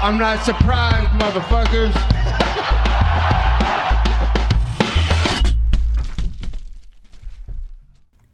[0.00, 1.92] I'm not surprised, motherfuckers.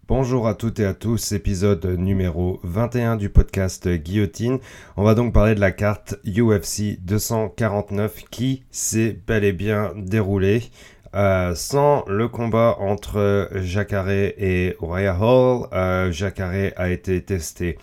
[0.06, 4.58] Bonjour à toutes et à tous, épisode numéro 21 du podcast Guillotine.
[4.98, 10.64] On va donc parler de la carte UFC 249 qui s'est bel et bien déroulée.
[11.14, 16.12] Euh, sans le combat entre Jacare et Uriah Hall, euh,
[16.76, 17.78] a été testé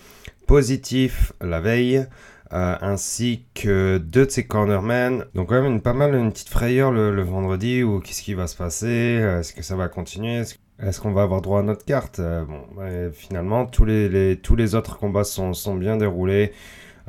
[0.45, 2.05] positif la veille.
[2.53, 5.25] Euh, ainsi que deux de ses cornermen.
[5.35, 8.47] Donc quand même une, pas mal une petite frayeur le, vendredi ou qu'est-ce qui va
[8.47, 8.87] se passer?
[8.87, 10.43] Est-ce que ça va continuer?
[10.79, 12.19] Est-ce qu'on va avoir droit à notre carte?
[12.19, 12.65] Bon,
[13.13, 16.51] finalement tous les, tous les autres combats sont, sont bien déroulés.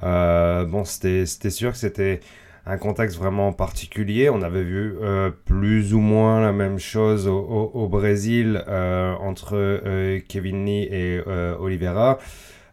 [0.00, 2.20] bon, c'était sûr que c'était
[2.66, 4.30] un contexte vraiment particulier.
[4.30, 10.20] On avait vu euh, plus ou moins la même chose au, Brésil euh, entre euh,
[10.28, 11.20] Kevin Lee et
[11.58, 12.18] Oliveira.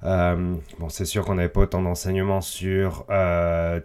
[0.01, 3.05] Bon, c'est sûr qu'on n'avait pas autant d'enseignements sur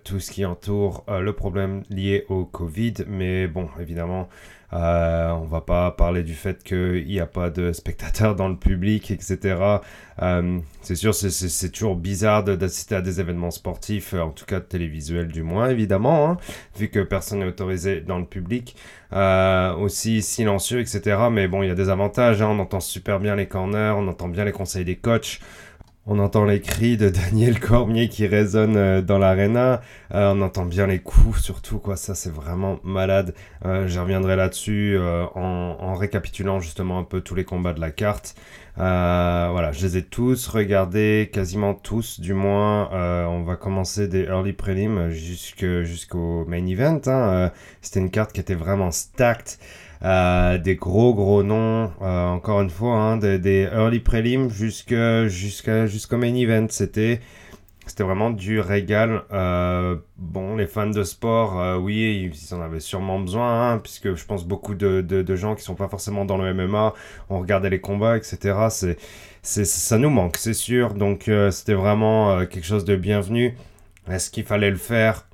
[0.04, 4.28] tout ce qui entoure le problème lié au Covid, mais bon, évidemment,
[4.74, 8.56] euh, on va pas parler du fait qu'il n'y a pas de spectateurs dans le
[8.56, 9.78] public, etc.
[10.20, 15.28] Euh, c'est sûr, c'est toujours bizarre d'assister à des événements sportifs, en tout cas télévisuels
[15.28, 16.38] du moins, évidemment, hein,
[16.76, 18.74] vu que personne n'est autorisé dans le public.
[19.12, 21.18] Euh, aussi silencieux, etc.
[21.30, 22.48] Mais bon, il y a des avantages, hein.
[22.50, 25.38] on entend super bien les corners, on entend bien les conseils des coachs.
[26.06, 29.80] On entend les cris de Daniel Cormier qui résonnent euh, dans l'arena.
[30.12, 31.96] Euh, on entend bien les coups, surtout quoi.
[31.96, 33.34] Ça, c'est vraiment malade.
[33.64, 34.98] Euh, reviendrai là-dessus
[35.34, 38.34] en, récapitulant justement un peu tous les combats de la carte.
[38.76, 42.90] voilà, je les ai tous regardés, quasiment tous, du moins.
[42.92, 47.00] on va commencer des early prelims jusqu'au main event.
[47.06, 47.50] Hein.
[47.80, 49.58] C'était une carte qui était vraiment stacked.
[50.02, 56.34] Euh, des gros gros noms, euh, encore une fois, hein, des, early prelims jusqu'au main
[56.34, 56.66] event.
[56.68, 57.20] C'était
[57.86, 59.22] c'était vraiment du régal.
[59.32, 64.24] Euh, bon, les fans de sport, oui, ils en avaient sûrement besoin, hein, puisque je
[64.24, 66.94] pense beaucoup de, de, gens qui sont pas forcément dans le MMA
[67.28, 68.68] ont regardé les combats, etc.
[69.42, 70.94] C'est, ça nous manque, c'est sûr.
[70.94, 73.54] Donc, c'était vraiment quelque chose de bienvenu.
[74.10, 75.26] Est-ce qu'il fallait le faire?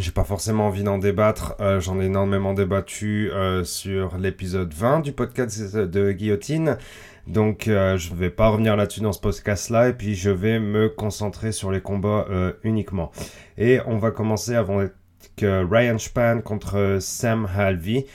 [0.00, 1.54] J'ai pas forcément envie d'en débattre.
[1.60, 6.78] Euh, j'en ai énormément débattu euh, sur l'épisode 20 du podcast de Guillotine.
[7.26, 10.88] Donc euh, je vais pas revenir là-dessus dans ce podcast-là et puis je vais me
[10.88, 12.26] concentrer sur les combats
[12.64, 13.10] uniquement.
[13.56, 14.92] Et on va commencer avec
[15.40, 18.06] Ryan Span contre Sam Halvey.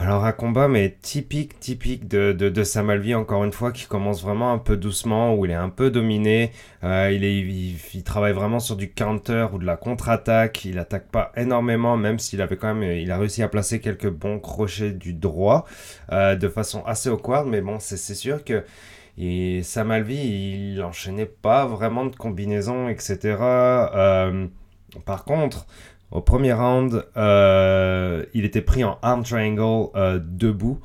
[0.00, 3.84] Alors un combat mais typique, typique de, de, de Sam Alvey encore une fois qui
[3.84, 6.52] commence vraiment un peu doucement où il est un peu dominé,
[6.84, 11.08] euh, il, est, il, travaille vraiment sur du counter ou de la contre-attaque, il attaque
[11.08, 14.92] pas énormément même s'il avait quand même, il a réussi à placer quelques bons crochets
[14.92, 15.66] du droit
[16.12, 17.46] euh, de façon assez awkward.
[17.46, 18.64] Mais bon c'est sûr que
[19.18, 23.36] et Sam Alvey il enchaînait pas vraiment de combinaisons etc.
[23.38, 24.46] Euh,
[25.04, 25.66] par contre
[26.10, 30.80] au premier round, euh, il était pris en arm triangle euh, debout.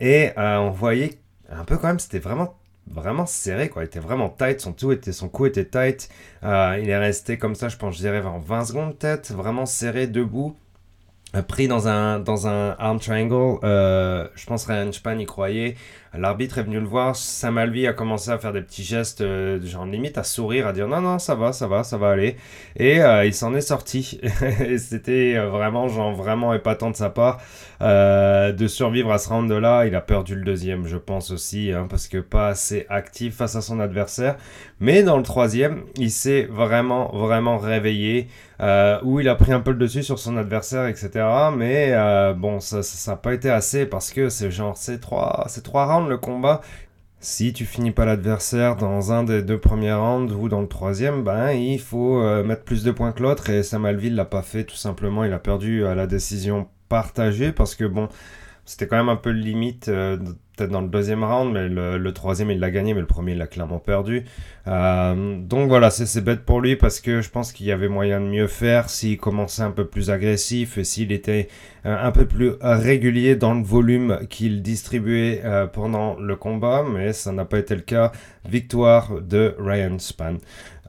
[0.00, 1.18] Et euh, on voyait
[1.50, 4.90] un peu quand même, c'était vraiment vraiment serré quoi, il était vraiment tight, son tout
[4.90, 6.08] était son cou était tight.
[6.42, 10.56] il est resté comme ça, je pense je dirais 20 secondes peut-être, vraiment serré debout.
[11.48, 15.76] Pris dans un, dans un arm triangle, je pense Ryan Span y croyait.
[16.14, 17.16] L'arbitre est venu le voir.
[17.16, 20.74] Sam Alvey a commencé à faire des petits gestes, euh, genre limite à sourire, à
[20.74, 22.36] dire non, non, ça va, ça va, ça va aller.
[22.76, 24.20] Et euh, il s'en est sorti.
[24.60, 27.40] et c'était euh, vraiment, genre, vraiment épatant de sa part
[27.80, 29.86] de survivre à ce round-là.
[29.86, 33.56] Il a perdu le deuxième, je pense aussi, hein, parce que pas assez actif face
[33.56, 34.36] à son adversaire.
[34.78, 38.28] Mais dans le troisième, il s'est vraiment, vraiment réveillé.
[39.02, 41.10] où il a pris un peu le dessus sur son adversaire, etc.
[41.56, 41.92] Mais
[42.36, 46.01] bon, ça n'a pas été assez parce que c'est genre ces trois, ces trois rounds
[46.08, 46.60] le combat.
[47.20, 51.22] Si tu finis pas l'adversaire dans un des deux premiers rounds ou dans le troisième,
[51.22, 54.42] ben il faut euh, mettre plus de points que l'autre et Sam Alville l'a pas
[54.42, 55.22] fait tout simplement.
[55.24, 58.08] Il a perdu à la décision partagée parce que bon,
[58.64, 60.18] c'était quand même un peu limite, euh,
[60.68, 63.46] dans le deuxième round, mais le, troisième il l'a gagné, mais le premier il l'a
[63.46, 64.24] clairement perdu.
[64.66, 68.20] Euh, donc voilà, c'est bête pour lui parce que je pense qu'il y avait moyen
[68.20, 71.48] de mieux faire s'il commençait un peu plus agressif et s'il était
[71.86, 75.42] euh, un peu plus régulier dans le volume qu'il distribuait
[75.72, 78.12] pendant le combat, mais ça n'a pas été le cas.
[78.48, 80.36] Victoire de Ryan Span.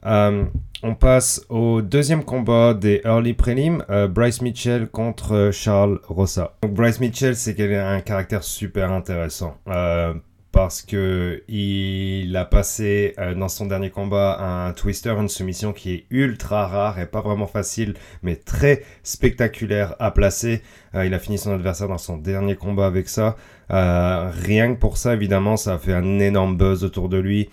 [0.06, 0.46] Euh,
[0.82, 6.56] on passe au deuxième combat des early prelims, euh, Bryce Mitchell contre euh, Charles Rossa.
[6.68, 9.58] Bryce Mitchell, c'est qu'il a un caractère super intéressant.
[10.52, 16.06] parce que il a passé dans son dernier combat un twister, une soumission qui est
[16.12, 20.62] ultra rare et pas vraiment facile, mais très spectaculaire à placer.
[20.94, 23.36] il a fini son adversaire dans son dernier combat avec ça.
[23.70, 27.50] rien que pour ça, évidemment, ça a fait un énorme buzz autour de lui.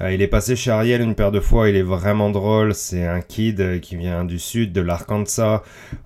[0.00, 2.74] Euh, il est passé chez Ariel une paire de fois, il est vraiment drôle.
[2.74, 5.62] C'est un kid euh, qui vient du sud, de l'Arkansas.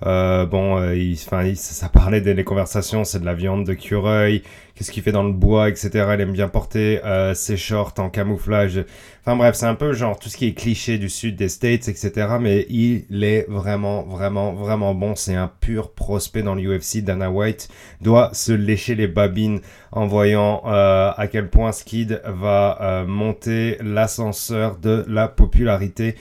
[0.06, 4.43] Euh, bon, il, il- ça parlait des conversations, c'est de la viande de cureuil.
[4.78, 5.90] Qu'est-ce qu'il fait dans le bois, etc.
[6.14, 8.84] Il aime bien porter euh, ses shorts en camouflage.
[9.22, 11.88] Enfin bref, c'est un peu genre tout ce qui est cliché du sud des States,
[11.88, 12.36] etc.
[12.40, 15.16] Mais il est vraiment, vraiment, vraiment bon.
[15.16, 17.02] C'est un pur prospect dans l'UFC.
[17.02, 17.69] Dana White
[18.02, 23.78] doit se lécher les babines en voyant euh, à quel point Skid va euh, monter
[23.80, 26.14] l'ascenseur de la popularité.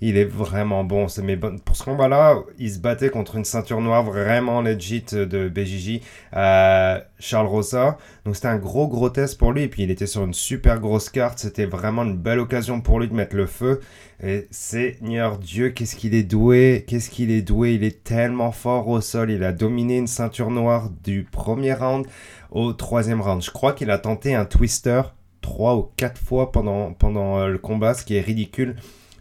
[0.00, 1.08] Il est vraiment bon.
[1.08, 1.36] C'est mais.
[1.36, 6.00] Pour ce combat-là, il se battait contre une ceinture noire vraiment legit de BJJ,
[6.34, 7.98] euh, Charles Rosa.
[8.24, 9.62] Donc c'était un gros gros test pour lui.
[9.62, 11.38] Et puis il était sur une super grosse carte.
[11.38, 13.80] C'était vraiment une belle occasion pour lui de mettre le feu.
[14.22, 17.74] Et Seigneur Dieu, qu'est-ce qu'il est doué, qu'est-ce qu'il est doué.
[17.74, 19.30] Il est tellement fort au sol.
[19.30, 22.06] Il a dominé une ceinture noire du premier round
[22.50, 23.42] au troisième round.
[23.42, 25.02] Je crois qu'il a tenté un twister
[25.42, 28.76] trois ou quatre fois pendant, pendant euh, le combat, ce qui est ridicule.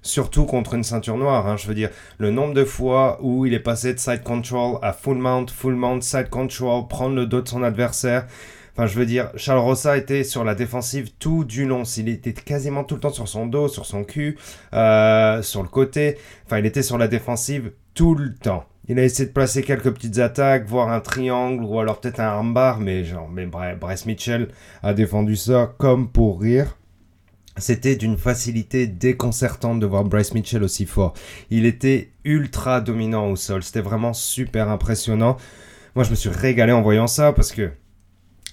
[0.05, 1.57] Surtout contre une ceinture noire, hein.
[1.57, 4.93] je veux dire, le nombre de fois où il est passé de side control à
[4.93, 8.27] full mount, full mount, side control, prendre le dos de son adversaire.
[8.73, 11.81] Enfin, je veux dire, Charles Rossa était sur la défensive tout du long.
[11.97, 14.37] Il était quasiment tout le temps sur son dos, sur son cul,
[14.73, 16.19] euh, sur le côté.
[16.45, 18.65] Enfin, il était sur la défensive tout le temps.
[18.87, 22.25] Il a essayé de placer quelques petites attaques, voire un triangle ou alors peut-être un
[22.25, 24.49] armbar, mais genre, mais Bryce Mitchell
[24.83, 26.77] a défendu ça comme pour rire.
[27.57, 31.13] C'était d'une facilité déconcertante de voir Bryce Mitchell aussi fort.
[31.49, 33.63] Il était ultra dominant au sol.
[33.63, 35.37] C'était vraiment super impressionnant.
[35.95, 37.71] Moi, je me suis régalé en voyant ça parce que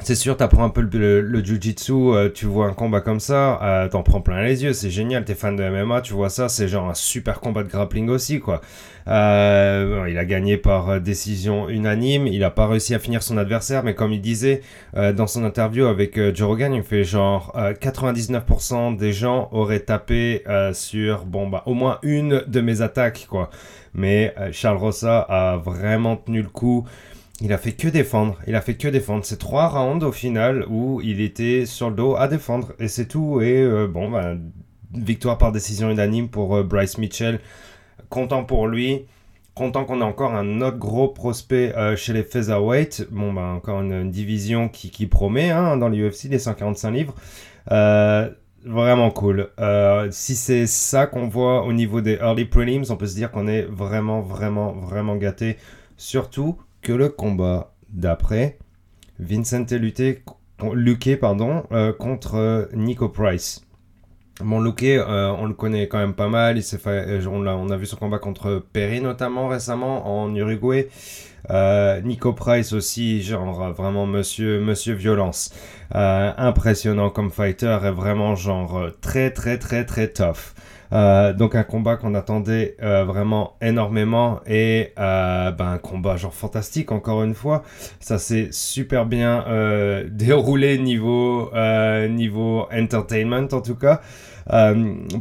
[0.00, 3.62] c'est sûr, t'apprends un peu le, le, jujitsu, euh, tu vois un combat comme ça,
[3.62, 6.48] euh, t'en prends plein les yeux, c'est génial, t'es fan de MMA, tu vois ça,
[6.48, 8.62] c'est genre un super combat de grappling aussi, quoi.
[9.08, 13.36] Euh, il a gagné par euh, décision unanime, il a pas réussi à finir son
[13.36, 14.62] adversaire, mais comme il disait
[14.96, 19.48] euh, dans son interview avec euh, Joe Rogan, il fait genre euh, 99% des gens
[19.52, 23.50] auraient tapé sur, bon bah, au moins une de mes attaques, quoi.
[23.94, 26.86] Mais Charles Rossa a vraiment tenu le coup.
[27.40, 28.38] Il a fait que défendre.
[28.46, 29.24] Il a fait que défendre.
[29.24, 32.72] C'est trois rounds au final où il était sur le dos à défendre.
[32.78, 33.40] Et c'est tout.
[33.40, 34.34] Et euh, bon, bah,
[34.92, 37.40] victoire par décision unanime pour euh, Bryce Mitchell.
[38.10, 39.06] Content pour lui.
[39.54, 43.08] Content qu'on ait encore un autre gros prospect euh, chez les featherweight.
[43.10, 47.14] Bon, bah, encore une, division qui, qui promet hein, dans l'UFC, les 145 livres.
[48.64, 49.50] Vraiment cool.
[50.12, 53.48] Si c'est ça qu'on voit au niveau des early prelims, on peut se dire qu'on
[53.48, 55.56] est vraiment, vraiment, vraiment gâté.
[55.96, 58.58] Surtout que le combat d'après,
[59.18, 59.66] Vincent
[60.74, 63.64] Luque, pardon, euh, contre euh, Nico Price.
[64.40, 66.58] Bon, Luque, euh, on le connaît quand même pas mal.
[66.58, 70.88] Il fait, on, a, on a vu son combat contre Perry notamment récemment en Uruguay.
[72.04, 75.52] Nico Price aussi, genre vraiment monsieur, monsieur violence.
[75.92, 80.54] Impressionnant comme fighter et vraiment genre très très très très tough.
[80.92, 86.34] Euh, donc un combat qu'on attendait euh, vraiment énormément et euh, ben, un combat genre
[86.34, 87.62] fantastique encore une fois.
[88.00, 89.44] Ça s'est super bien
[90.10, 91.50] déroulé niveau
[92.08, 94.00] niveau entertainment en tout cas.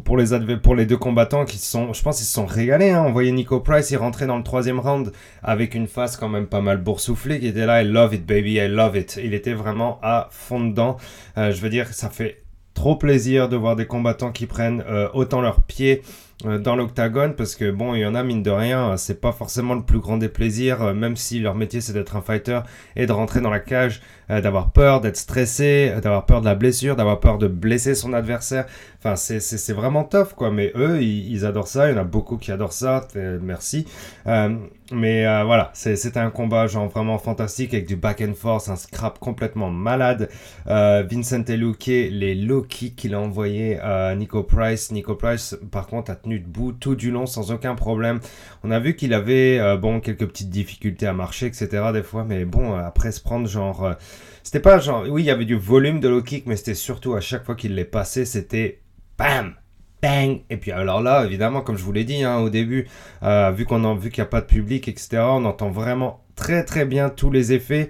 [0.04, 2.90] Pour les deux combattants qui sont, je pense, ils se sont régalés.
[2.90, 3.04] Hein.
[3.06, 5.12] On voyait Nico Price, il rentrait dans le troisième round
[5.44, 8.54] avec une face quand même pas mal boursouflée, qui était là, I love it baby,
[8.54, 9.20] I love it.
[9.24, 10.98] Il était vraiment à fond dedans.
[11.38, 12.42] Euh, je veux dire, ça fait
[12.74, 16.02] trop plaisir de voir des combattants qui prennent euh, autant leurs pieds
[16.46, 19.32] euh, dans l'octagone parce que bon il y en a mine de rien c'est pas
[19.32, 22.62] forcément le plus grand des plaisirs euh, même si leur métier c'est d'être un fighter
[22.96, 26.46] et de rentrer dans la cage euh, d'avoir peur d'être stressé euh, d'avoir peur de
[26.46, 28.66] la blessure d'avoir peur de blesser son adversaire.
[29.00, 30.52] Enfin c'est vraiment tough quoi.
[30.52, 31.90] Mais eux ils, adorent ça.
[31.90, 33.08] Il y en a beaucoup qui adorent ça.
[33.16, 33.86] Euh, merci.
[34.28, 34.56] Euh,
[34.92, 35.72] mais euh, voilà.
[35.74, 40.30] C'était un combat genre vraiment fantastique avec du back and forth un scrap complètement malade.
[40.68, 44.92] Euh, Vincent les low kicks qu'il a envoyés à Nico Price.
[44.92, 48.20] Nico Price, par contre, a tenu debout tout du long sans aucun problème.
[48.64, 51.70] On a vu qu'il avait, euh, bon, quelques petites difficultés à marcher, etc.
[51.94, 53.96] des fois, mais bon, euh, après se prendre genre...
[54.44, 55.06] c'était pas genre...
[55.10, 57.56] Oui, il y avait du volume de low kick, mais c'était surtout à chaque fois
[57.56, 58.82] qu'il les passait, c'était...
[59.18, 59.56] BAM
[60.01, 62.88] Bang Et puis alors là, évidemment, comme je vous l'ai dit hein, au début,
[63.24, 66.63] euh, vu qu'on vu qu'il n'y a pas de public, etc., on entend vraiment très
[66.63, 67.90] très bien tous les effets.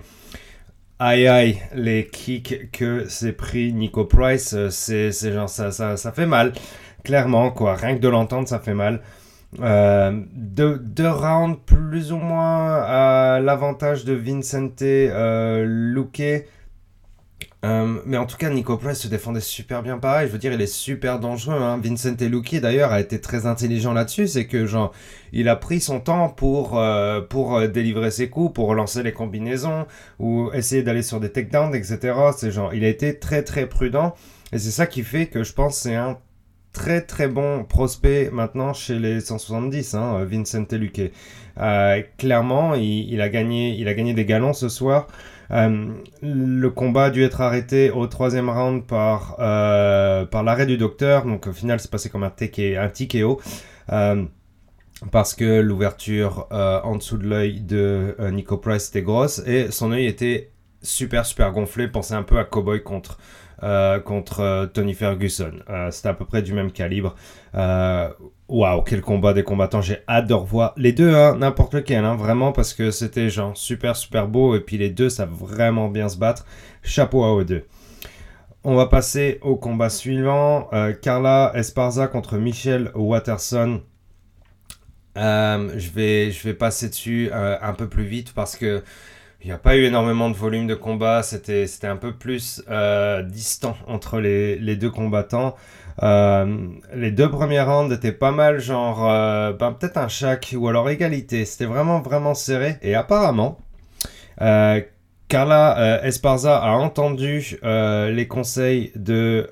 [1.00, 5.98] Aïe aïe, les kicks que s'est pris Nico Price, euh, c'est c'est genre ça, ça,
[5.98, 6.54] ça fait mal,
[7.04, 9.02] clairement quoi, rien que de l'entendre ça fait mal.
[9.60, 16.46] Euh, deux, rounds plus ou moins à l'avantage de Vincente euh, Luque.
[17.64, 20.28] Euh, mais en tout cas, Nico Price se défendait super bien pareil.
[20.28, 21.62] Je veux dire, il est super dangereux.
[21.62, 21.80] Hein.
[21.84, 24.28] Vincent Luque, d'ailleurs, a été très intelligent là-dessus.
[24.28, 24.94] C'est que, genre,
[25.32, 29.86] il a pris son temps pour, euh, pour délivrer ses coups, pour lancer les combinaisons,
[30.18, 32.14] ou essayer d'aller sur des takedowns, etc.
[32.36, 34.16] C'est genre, il a été très, très prudent.
[34.54, 36.18] Et c'est ça qui fait que je pense c'est un
[36.74, 41.12] très très bon prospect maintenant chez les 170, hein, Vincent Luque.
[41.60, 45.08] Euh, clairement, il, a gagné, il a gagné des galons ce soir.
[45.52, 50.78] Euh, le combat a dû être arrêté au troisième round par, euh, par l'arrêt du
[50.78, 51.26] docteur.
[51.26, 54.28] Donc au final, c'est passé comme un, TK, un
[55.12, 60.06] parce que l'ouverture en dessous de l'œil de Nico Price était grosse et son œil
[60.06, 60.52] était
[60.84, 61.88] super super gonflé.
[61.88, 63.18] Pensez un peu à Cowboy contre
[63.64, 65.52] euh, contre euh, Tony Ferguson.
[65.70, 67.16] Euh, c'était à peu près du même calibre.
[67.54, 69.82] Waouh, quel combat des combattants.
[69.82, 73.56] J'ai hâte de revoir les deux, hein, n'importe lequel, hein, vraiment, parce que c'était genre
[73.56, 74.56] super, super beau.
[74.56, 76.46] Et puis les deux savent vraiment bien se battre.
[76.82, 77.66] Chapeau à eux deux.
[78.64, 80.70] On va passer au combat suivant.
[81.02, 83.82] Carla Esparza contre Michelle Watterson.
[85.16, 88.84] je, vais, je vais passer dessus un peu plus vite parce que
[89.44, 93.24] il n'y a pas eu énormément de volume de combat, c'était un peu plus euh,
[93.24, 95.56] distant entre les, les deux combattants.
[96.04, 100.68] Euh, les deux premiers rounds étaient pas mal, genre euh, ben, peut-être un chaque ou
[100.68, 101.46] alors égalité.
[101.46, 102.78] C'était vraiment vraiment serré.
[102.84, 103.58] Et apparemment,
[105.28, 109.50] Carla Esparza a entendu les conseils de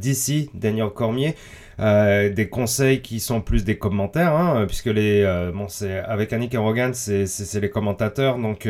[0.00, 1.34] DC, Daniel Cormier.
[1.78, 5.24] des conseils qui sont plus des commentaires, hein, puisque les,
[5.54, 8.68] bon, c'est avec Annick et Rogan, c'est les commentateurs, donc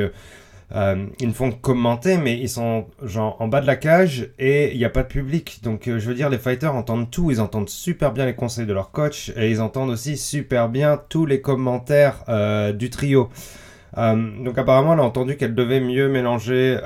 [0.73, 4.73] ils ne font que commenter, mais ils sont genre en bas de la cage et
[4.73, 5.61] il n'y a pas de public.
[5.62, 8.66] Donc euh, je veux dire, les fighters entendent tout, ils entendent super bien les conseils
[8.66, 13.28] de leur coach et ils entendent aussi super bien tous les commentaires euh, du trio.
[13.97, 16.78] donc apparemment, elle a entendu qu'elle devait mieux mélanger,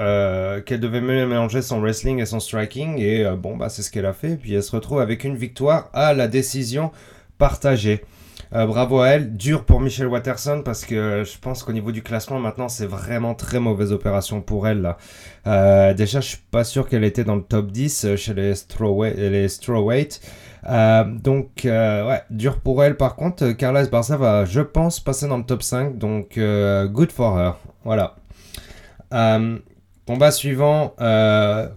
[0.66, 4.06] qu'elle devait mieux mélanger son wrestling et son striking et bon bah c'est ce qu'elle
[4.06, 4.36] a fait.
[4.36, 6.90] Puis elle se retrouve avec une victoire à la décision
[7.38, 8.02] partagée.
[8.54, 9.36] Euh, bravo à elle.
[9.36, 13.34] Dur pour Michelle Watterson parce que je pense qu'au niveau du classement maintenant c'est vraiment
[13.34, 14.96] très mauvaise opération pour elle là.
[15.46, 18.54] Euh, déjà je suis pas sûr qu'elle était dans le top 10 euh, chez les
[18.54, 19.16] strawweight.
[19.16, 19.48] Les
[21.22, 23.52] donc ouais, dur pour elle par contre.
[23.52, 27.56] Carla Esparza va je pense passer dans le top 5 donc good for her.
[27.84, 28.16] Voilà.
[30.06, 30.94] combat suivant.
[31.00, 31.68] Euh,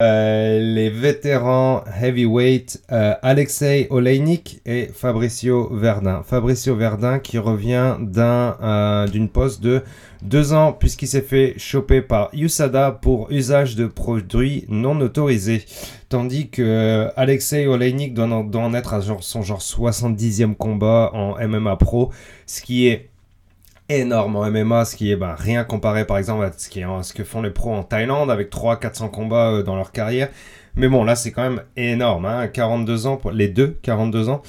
[0.00, 6.22] les vétérans heavyweight euh, Alexei Oleinik et Fabricio Verdun.
[6.24, 9.82] Fabricio Verdun qui revient d'un euh, d'une pause de
[10.22, 15.64] deux ans puisqu'il s'est fait choper par USADA pour usage de produits non autorisés.
[16.08, 22.10] Tandis que Alexei Oleinik doit en, être à son genre 70e combat en MMA Pro,
[22.46, 23.09] ce qui est
[23.90, 27.02] énorme en MMA, ce qui est bah, rien comparé par exemple à ce, qui est,
[27.02, 30.28] ce que font les pros en Thaïlande avec 300-400 combats euh, dans leur carrière.
[30.76, 34.42] Mais bon, là c'est quand même énorme, hein, 42 ans, pour les deux, 42 ans.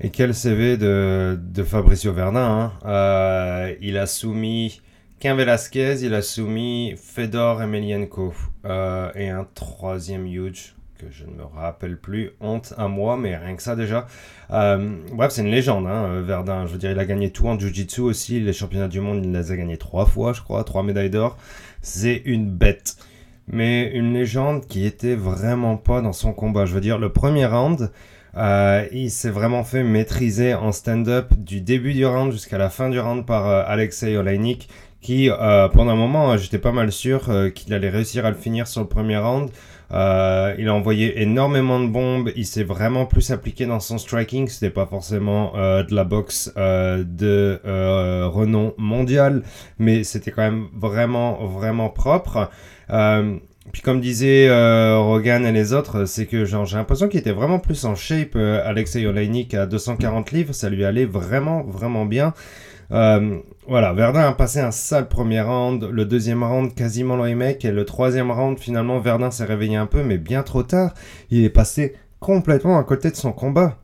[0.00, 2.40] Et quel CV de, de Fabricio Verdun.
[2.40, 2.72] Hein.
[2.84, 4.82] Euh, il a soumis
[5.18, 8.34] Quin Velasquez, il a soumis Fedor Emelianenko
[8.66, 12.30] euh, et un troisième huge que je ne me rappelle plus.
[12.40, 14.06] Honte à moi, mais rien que ça déjà.
[14.50, 16.66] Euh, bref, c'est une légende, hein, Verdun.
[16.66, 18.40] Je veux dire, il a gagné tout en Jiu-Jitsu aussi.
[18.40, 21.36] Les championnats du monde, il les a gagnés trois fois, je crois, trois médailles d'or.
[21.82, 22.96] C'est une bête.
[23.48, 26.66] Mais une légende qui était vraiment pas dans son combat.
[26.66, 27.90] Je veux dire, le premier round,
[28.36, 32.90] euh, il s'est vraiment fait maîtriser en stand-up du début du round jusqu'à la fin
[32.90, 34.68] du round par euh, Alexei Oleinik,
[35.00, 35.28] qui,
[35.72, 38.88] pendant un moment, j'étais pas mal sûr qu'il allait réussir à le finir sur le
[38.88, 39.50] premier round.
[39.92, 42.30] Euh, il a envoyé énormément de bombes.
[42.36, 44.48] Il s'est vraiment plus appliqué dans son striking.
[44.48, 47.60] C'était pas forcément euh, de la boxe euh, de
[48.26, 49.42] renom mondial,
[49.78, 52.50] mais c'était quand même vraiment, vraiment propre.
[53.72, 54.48] puis comme disait
[54.96, 58.36] Rogan et les autres, c'est que j'ai l'impression qu'il était vraiment plus en shape.
[58.36, 62.34] Alexei Oleinik à 240 livres, ça lui allait vraiment, vraiment bien.
[62.92, 67.64] Euh, voilà, Verdun a passé un sale premier round, le deuxième round quasiment le remake,
[67.64, 70.94] et le troisième round finalement Verdun s'est réveillé un peu, mais bien trop tard.
[71.30, 73.78] Il est passé complètement à côté de son combat.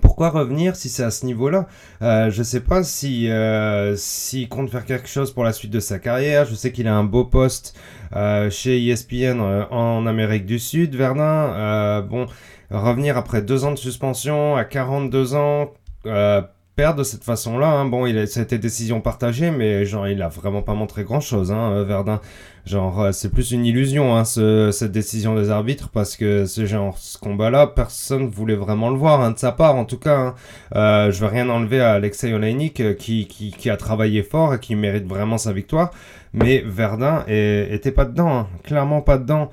[0.00, 1.66] Pourquoi revenir si c'est à ce niveau-là?
[2.02, 5.80] Euh, Je sais pas si euh, s'il compte faire quelque chose pour la suite de
[5.80, 6.44] sa carrière.
[6.44, 7.76] Je sais qu'il a un beau poste
[8.14, 10.94] euh, chez ESPN en Amérique du Sud.
[10.94, 12.26] Verdun, bon,
[12.70, 15.72] revenir après deux ans de suspension à 42 ans
[16.80, 17.68] de cette façon-là.
[17.68, 17.84] Hein.
[17.84, 21.72] Bon, il a, été décision partagée, mais genre, il a vraiment pas montré grand-chose, hein,
[21.72, 22.20] euh, Verdun.
[22.66, 26.96] Genre, euh, c'est plus une illusion, hein, cette décision des arbitres, parce que ce genre,
[26.96, 30.34] ce combat-là, personne voulait vraiment le voir, hein, de sa part, en tout cas.
[30.74, 34.74] Euh, je veux rien enlever à Alexei Oleinik, qui, qui, a travaillé fort et qui
[34.74, 35.90] mérite vraiment sa victoire,
[36.32, 39.50] mais Verdun était pas dedans, clairement pas dedans.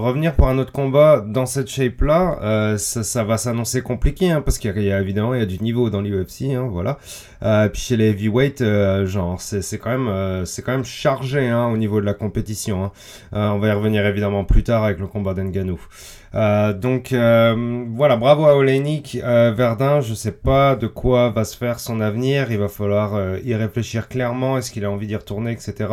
[0.00, 4.58] Revenir pour un autre combat dans cette shape-là, euh, ça, va s'annoncer compliqué, hein, parce
[4.58, 6.98] qu'il y, a évidemment il y a du niveau dans l'UFC, hein, voilà.
[7.42, 12.06] Euh, puis chez les heavyweight, euh, genre c'est quand même chargé hein, au niveau de
[12.06, 12.84] la compétition.
[12.84, 12.92] Hein.
[13.32, 15.80] On va y revenir évidemment plus tard avec le combat d'Enganou.
[16.32, 20.00] donc voilà, bravo à Olenik Verdun.
[20.00, 22.50] Je sais pas de quoi va se faire son avenir.
[22.50, 24.58] Il va falloir y réfléchir clairement.
[24.58, 25.88] Est-ce qu'il a envie d'y retourner, etc.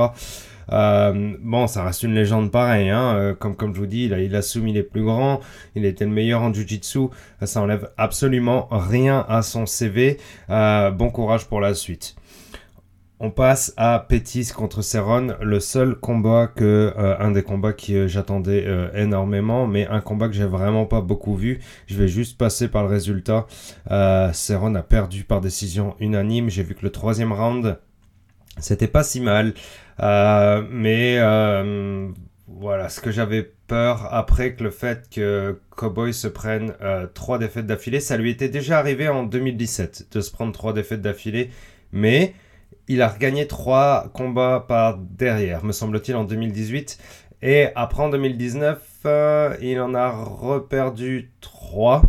[0.71, 3.15] Euh, bon, ça reste une légende pareille, hein.
[3.15, 5.39] Euh, comme, comme je vous dis, il a, il a soumis les plus grands,
[5.75, 7.07] il était le meilleur en Jiu-Jitsu,
[7.43, 10.17] ça enlève absolument rien à son CV.
[10.49, 12.15] Euh, bon courage pour la suite.
[13.19, 18.67] On passe à Pétis contre Serron, le seul combat que, un des combats que j'attendais
[18.93, 21.59] énormément, mais un combat que j'ai vraiment pas beaucoup vu.
[21.87, 23.47] Je vais juste passer par le résultat.
[23.89, 26.51] Euh, Serron a perdu par décision unanime.
[26.51, 27.79] J'ai vu que le troisième round,
[28.59, 29.55] c'était pas si mal.
[30.01, 32.09] Euh, mais euh,
[32.47, 37.39] voilà, ce que j'avais peur après que le fait que Cowboy se prenne euh, trois
[37.39, 41.49] défaites d'affilée, ça lui était déjà arrivé en 2017 de se prendre trois défaites d'affilée,
[41.91, 42.33] mais
[42.87, 46.97] il a regagné trois combats par derrière, me semble-t-il, en 2018.
[47.41, 48.79] Et après en 2019,
[49.61, 52.01] il en a reperdu trois.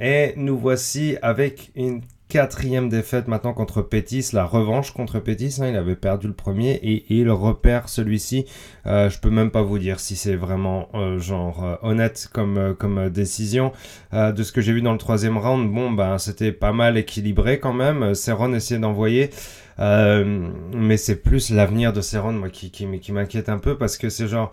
[0.00, 5.68] Et nous voici avec une quatrième défaite maintenant contre Pétis, la revanche contre Pétis, hein,
[5.68, 8.44] il avait perdu le premier et il repère celui-ci.
[8.86, 12.58] Euh, je peux même pas vous dire si c'est vraiment euh, genre euh, honnête comme,
[12.58, 13.72] euh, décision.
[14.12, 17.60] de ce que j'ai vu dans le troisième round, bon ben c'était pas mal équilibré
[17.60, 18.14] quand même.
[18.14, 19.30] Serron essayait d'envoyer.
[19.78, 24.10] mais c'est plus l'avenir de Serron moi qui, qui, qui m'inquiète un peu parce que
[24.10, 24.52] c'est genre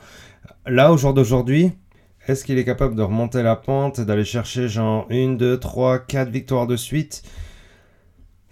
[0.65, 1.71] là au jour d'aujourd'hui
[2.27, 6.29] est-ce qu'il est capable de remonter la pente d'aller chercher genre une, deux, trois, quatre
[6.29, 7.21] victoires de suite?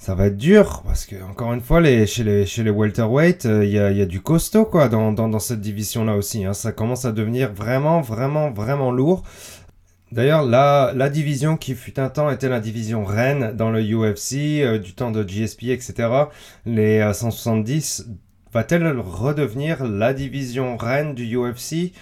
[0.04, 3.72] Ça va être dur parce que encore une fois chez les chez welterweight euh, il
[3.72, 6.52] y, a, du costaud quoi dans, cette division là aussi hein.
[6.52, 9.24] ça commence à devenir vraiment vraiment vraiment lourd
[10.12, 14.78] D'ailleurs, la, division qui fut un temps était la division reine dans le UFC, euh,
[14.78, 16.08] du temps de GSP, etc.
[16.68, 18.14] Les 170, euh,
[18.54, 21.94] va-t-elle redevenir la division reine du UFC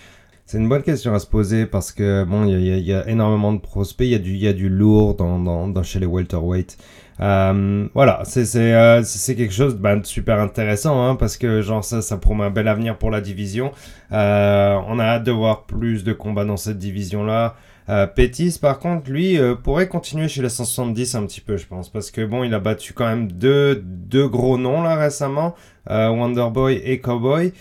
[0.46, 3.62] C'est une bonne question à se poser parce que, bon, il y, a énormément de
[3.62, 6.77] prospects, il y, a du, lourd dans chez les welterweight.
[7.22, 12.02] Euh, voilà, c'est euh, quelque chose ben, de super intéressant hein, parce que genre ça,
[12.02, 13.72] ça promet un bel avenir pour la division.
[14.12, 17.56] Euh, on a hâte de voir plus de combats dans cette division-là.
[17.89, 21.65] Euh, Pétis, par contre, lui, euh, pourrait continuer chez les 170 un petit peu, je
[21.67, 25.56] pense, parce que bon, il a battu quand même deux, deux gros noms là récemment,
[25.89, 27.54] euh, Wonderboy et Cowboy.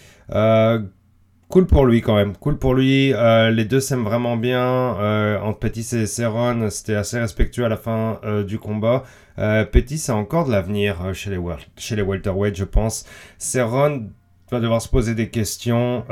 [1.50, 3.12] Cool pour lui quand même, cool pour lui.
[3.12, 4.96] Euh, les deux s'aiment vraiment bien.
[5.00, 9.02] Euh, entre Pettis et Seron, c'était assez respectueux à la fin euh, du combat.
[9.36, 11.38] Pettis a encore de l'avenir chez les
[11.76, 13.04] chez welterweight, je pense.
[13.38, 14.10] Seron
[14.52, 16.04] va devoir se poser des questions.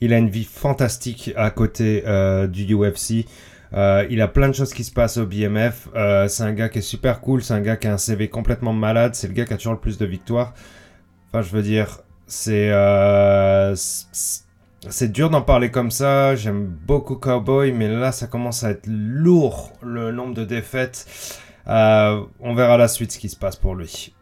[0.00, 2.04] Il a une vie fantastique à côté
[2.48, 3.24] du UFC.
[3.72, 5.88] il a plein de choses qui se passent au BMF.
[6.28, 7.42] c'est un gars qui est super cool.
[7.42, 9.14] C'est un gars qui a un CV complètement malade.
[9.14, 10.52] C'est le gars qui a toujours le plus de victoires.
[11.28, 12.70] Enfin, je veux dire, c'est
[14.90, 16.36] c'est dur d'en parler comme ça.
[16.36, 21.06] J'aime beaucoup Cowboy, mais là, ça commence à être lourd le nombre de défaites.
[21.68, 24.12] Euh, on verra la suite ce qui se passe pour lui.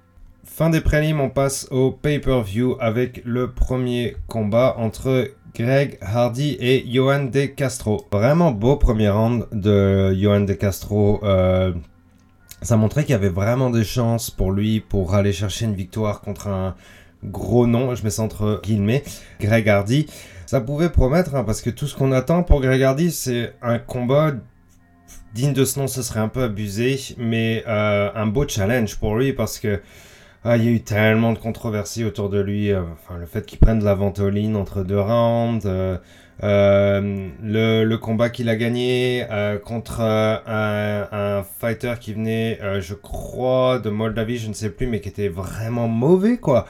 [0.44, 6.85] Fin des prélims, on passe au pay-per-view avec le premier combat entre Greg Hardy et
[6.87, 8.07] Johan De Castro.
[8.12, 11.20] Vraiment beau premier round de Johan De Castro.
[11.25, 11.72] Euh,
[12.61, 16.20] ça montrait qu'il y avait vraiment des chances pour lui pour aller chercher une victoire
[16.20, 16.75] contre un
[17.25, 19.05] gros nom, je mets ça entre guillemets,
[19.40, 20.07] Greg Hardy
[20.53, 24.33] ça pouvait promettre, hein, parce que tout ce qu'on attend pour Gregardi, c'est un combat
[25.33, 29.17] digne de ce nom, ce serait un peu abusé, mais euh, un beau challenge pour
[29.17, 29.81] lui, parce que
[30.45, 32.71] ah, il y a eu tellement de controversies autour de lui.
[32.71, 32.83] Euh,
[33.19, 35.97] le fait qu'il prenne de la ventoline entre deux rounds, euh,
[36.43, 39.25] le, combat qu'il a gagné
[39.65, 45.01] contre un, un, fighter qui venait, je crois, de Moldavie, je ne sais plus, mais
[45.01, 46.67] qui était vraiment mauvais, quoi.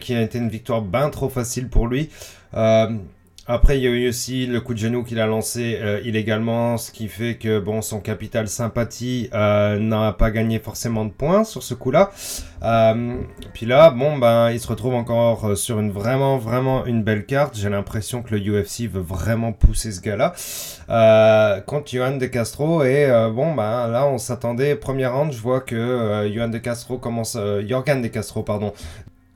[0.00, 2.08] qui a été une victoire bien trop facile pour lui.
[2.54, 2.96] Euh,
[3.48, 6.78] après, il y a eu aussi le coup de genou qu'il a lancé euh, illégalement,
[6.78, 11.42] ce qui fait que bon, son capital sympathie euh, n'a pas gagné forcément de points
[11.42, 12.12] sur ce coup-là.
[13.52, 17.56] Puis là, bon, ben, il se retrouve encore sur une vraiment, vraiment une belle carte.
[17.58, 20.32] J'ai l'impression que le UFC veut vraiment pousser ce gars-là
[21.66, 22.84] contre Johan De Castro.
[22.84, 24.76] Et bon, ben, là, on s'attendait.
[24.76, 27.36] Première round, je vois que Johan De Castro commence,
[27.66, 28.72] Jorgan De Castro, pardon,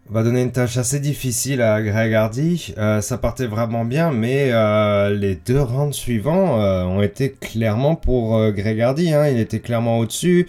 [0.09, 2.75] va donner une tâche assez difficile à Greg Hardy.
[2.79, 7.97] Euh, ça partait vraiment bien, mais euh, les deux rounds suivants euh, ont été clairement
[7.97, 9.13] pour Greg Hardy.
[9.13, 9.27] Hein.
[9.29, 10.49] Il était clairement au-dessus,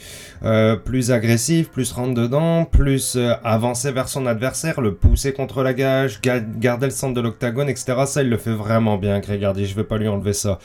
[0.86, 6.22] plus agressif, plus rentre dedans, plus avancer vers son adversaire, le pousser contre la gage,
[6.22, 8.04] garder le centre de l'octagone, etc.
[8.06, 9.66] Ça, il le fait vraiment bien, Greg Hardy.
[9.66, 10.60] Je vais pas lui enlever ça.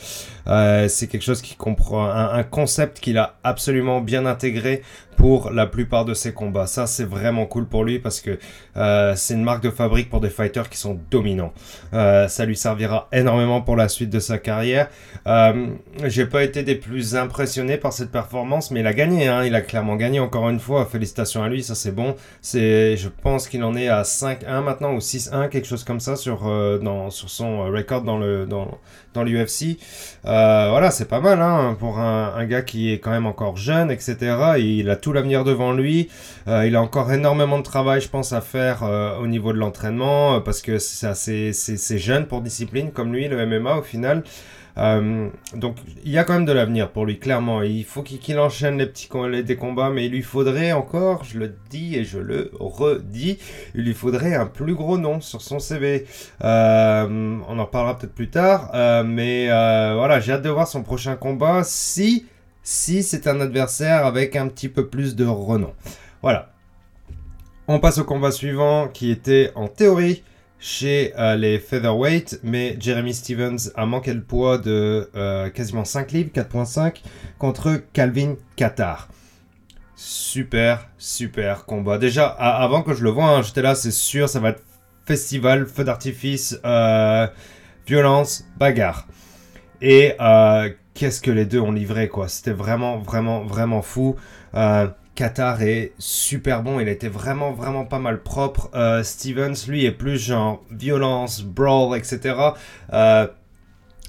[0.88, 4.82] C'est quelque chose qui comprend un concept qu'il a absolument bien intégré
[5.16, 6.66] pour la plupart de ses combats.
[6.66, 8.38] Ça, c'est vraiment cool pour lui parce que
[8.76, 11.52] euh, c'est une marque de fabrique pour des fighters qui sont dominants.
[11.94, 14.88] Euh, ça lui servira énormément pour la suite de sa carrière.
[15.26, 15.68] Euh,
[16.04, 19.28] J'ai pas été des plus impressionnés par cette performance, mais il a gagné.
[19.28, 19.44] Hein.
[19.44, 20.86] Il a clairement gagné encore une fois.
[20.86, 22.14] Félicitations à lui, ça c'est bon.
[22.42, 26.46] Je pense qu'il en est à 5-1 maintenant ou 6-1, quelque chose comme ça sur,
[26.46, 28.78] euh, dans, sur son record dans le dans,
[29.14, 29.78] dans l'UFC.
[30.24, 34.16] voilà, c'est pas mal hein, pour un, gars qui est quand même encore jeune, etc.
[34.58, 36.08] il a tout l'avenir devant lui.
[36.46, 40.36] il a encore énormément de travail, je pense, à faire euh, au niveau de l'entraînement,
[40.36, 44.22] euh, parce que c'est jeune pour discipline comme lui, le MMA au final.
[44.78, 47.62] Euh, donc il y a quand même de l'avenir pour lui, clairement.
[47.62, 51.96] Il faut qu'il enchaîne les petits combats, mais il lui faudrait encore, je le dis
[51.96, 53.38] et je le redis,
[53.74, 56.06] il lui faudrait un plus gros nom sur son CV.
[56.40, 58.70] on en parlera peut-être plus tard,
[59.04, 62.26] mais voilà, j'ai hâte de voir son prochain combat si
[62.62, 65.72] si c'est un adversaire avec un petit peu plus de renom.
[66.22, 66.50] Voilà.
[67.68, 70.22] On passe au combat suivant qui était en théorie
[70.62, 76.12] chez euh, les featherweight, mais Jeremy Stevens a manqué le poids de euh, quasiment 5
[76.12, 77.02] livres, 4.5,
[77.36, 79.08] contre Calvin Qatar.
[79.96, 81.98] Super, super combat.
[81.98, 84.62] Déjà, avant que je le voie, hein, j'étais là, c'est sûr, ça va être
[85.04, 87.26] festival, feu d'artifice, euh,
[87.84, 89.08] violence, bagarre.
[89.80, 90.14] Et
[90.94, 92.28] qu'est-ce que les deux ont livré, quoi.
[92.28, 94.14] C'était vraiment, vraiment, vraiment fou.
[95.14, 98.70] Qatar est super bon, il été vraiment vraiment pas mal propre.
[98.74, 102.34] Euh, Stevens, lui, est plus genre violence, brawl, etc.
[102.92, 103.26] Euh,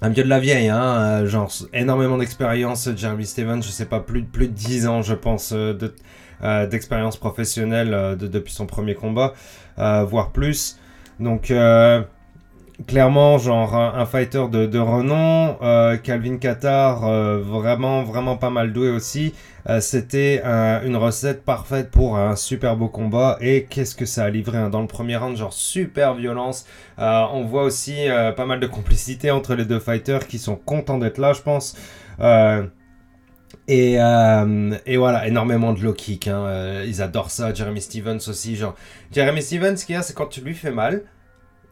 [0.01, 2.89] un vieux de la vieille, hein, euh, genre énormément d'expérience.
[2.95, 5.93] Jeremy Stevens, je sais pas, plus, plus de 10 ans, je pense, de,
[6.69, 9.33] d'expérience professionnelle depuis son premier combat,
[9.77, 10.77] voire plus.
[11.19, 11.53] Donc,
[12.87, 15.57] clairement, genre un, fighter de, de renom.
[16.03, 17.01] Calvin Qatar,
[17.41, 19.33] vraiment, vraiment pas mal doué aussi.
[19.69, 23.37] Euh, c'était une recette parfaite pour un super beau combat.
[23.41, 24.69] Et qu'est-ce que ça a livré hein.
[24.69, 26.65] dans le premier round, genre super violence.
[26.99, 30.55] Euh, on voit aussi euh, pas mal de complicité entre les deux fighters qui sont
[30.55, 31.75] contents d'être là, je pense.
[33.69, 36.27] Et, et, voilà, énormément de low kick.
[36.27, 36.81] Hein.
[36.85, 37.53] ils adorent ça.
[37.53, 38.55] Jeremy Stevens aussi.
[38.55, 38.75] Genre,
[39.11, 41.03] Jeremy Stevens, ce qu'il y a, c'est quand tu lui fais mal,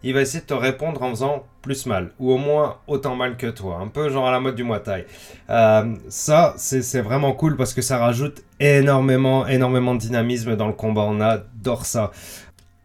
[0.03, 3.37] il va essayer de te répondre en faisant plus mal, ou au moins autant mal
[3.37, 5.05] que toi, un peu genre à la mode du Muay.
[5.49, 10.73] Euh, ça, c'est vraiment cool parce que ça rajoute énormément, énormément de dynamisme dans le
[10.73, 12.11] combat, on adore ça.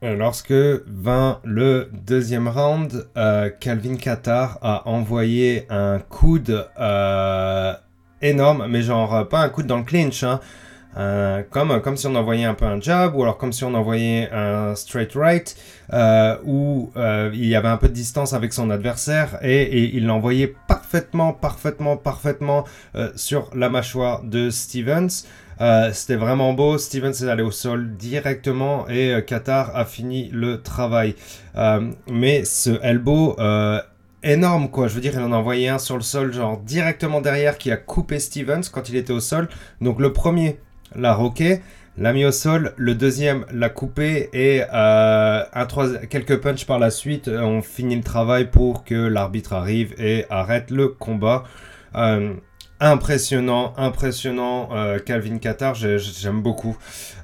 [0.03, 6.69] Euh, lorsque vint le deuxième round, euh, Calvin Qatar a envoyé un coude
[8.21, 10.41] énorme, mais genre pas un coude dans le clinch, hein,
[10.97, 13.75] euh, comme, comme si on envoyait un peu un jab, ou alors comme si on
[13.75, 15.57] envoyait un straight right,
[15.93, 20.07] euh, où euh, il y avait un peu de distance avec son adversaire, et, il
[20.07, 22.65] l'envoyait parfaitement, parfaitement, parfaitement
[23.15, 25.25] sur la mâchoire de Stevens.
[25.93, 31.15] C'était vraiment beau, Stevens est allé au sol directement, et Qatar a fini le travail.
[32.11, 33.37] mais ce elbow
[34.23, 34.89] énorme quoi.
[34.89, 37.71] Je veux dire, il en a envoyé un sur le sol, genre directement derrière, qui
[37.71, 39.49] a coupé Stevens quand il était au sol.
[39.81, 40.59] Donc le premier
[40.95, 41.61] l'a roqué,
[41.99, 45.67] l'a mis au sol, le deuxième l'a coupé et euh, un
[46.09, 50.27] quelques punches par la suite euh, ont fini le travail pour que l'arbitre arrive et
[50.31, 51.45] arrête le combat.
[51.95, 52.35] Euh,
[52.79, 54.69] impressionnant, impressionnant
[55.07, 56.77] Calvin Qatar, j'aime beaucoup.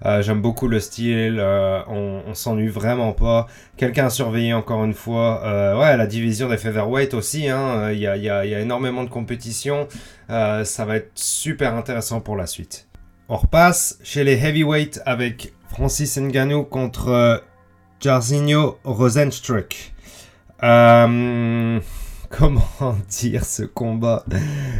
[0.03, 1.39] j'aime beaucoup le style,
[1.89, 3.47] on, on s'ennuie vraiment pas.
[3.77, 5.43] Quelqu'un à surveiller encore une fois.
[5.79, 7.91] ouais, la division des featherweight aussi, hein.
[7.93, 9.89] il y, a, y, a, y, a, énormément de compétition.
[10.29, 12.89] ça va être super intéressant pour la suite.
[13.29, 17.39] On repasse chez les heavyweights avec Francis Ngannou contre euh,
[18.01, 19.93] Jarzinho Rosenstruck.
[20.65, 21.81] Euh,
[22.29, 22.69] comment
[23.09, 24.25] dire ce combat?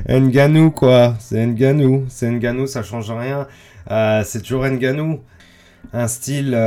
[0.09, 3.47] Ngannou quoi, c'est Ngannou, c'est Ngannou, ça change rien.
[3.91, 5.21] Euh, c'est toujours Ngannou.
[5.93, 6.59] Un style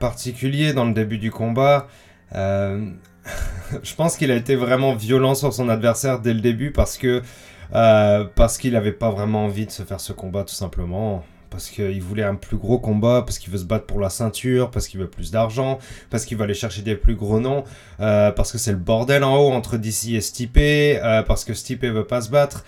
[0.00, 1.88] particulier dans le début du combat.
[2.34, 7.22] je pense qu'il a été vraiment violent sur son adversaire dès le début parce que
[7.74, 11.24] euh, parce qu'il n'avait pas vraiment envie de se faire ce combat tout simplement.
[11.50, 14.70] Parce qu'il voulait un plus gros combat, parce qu'il veut se battre pour la ceinture,
[14.70, 17.64] parce qu'il veut plus d'argent, parce qu'il va aller chercher des plus gros noms,
[18.00, 21.52] euh, parce que c'est le bordel en haut entre DC et Stipe, euh, parce que
[21.52, 22.64] Stipe veut pas se battre.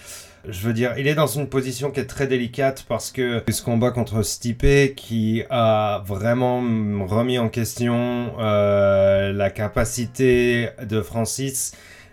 [0.47, 3.63] Je veux dire, il est dans une position qui est très délicate parce que ce
[3.63, 6.61] combat contre Stipe qui a vraiment
[7.07, 11.73] remis en question euh, la capacité de Francis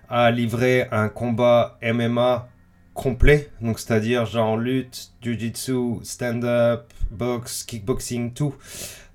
[0.09, 2.47] à livrer un combat MMA
[3.01, 8.53] complet, donc c'est-à-dire genre lutte, jiu-jitsu, stand-up, boxe, kickboxing, tout.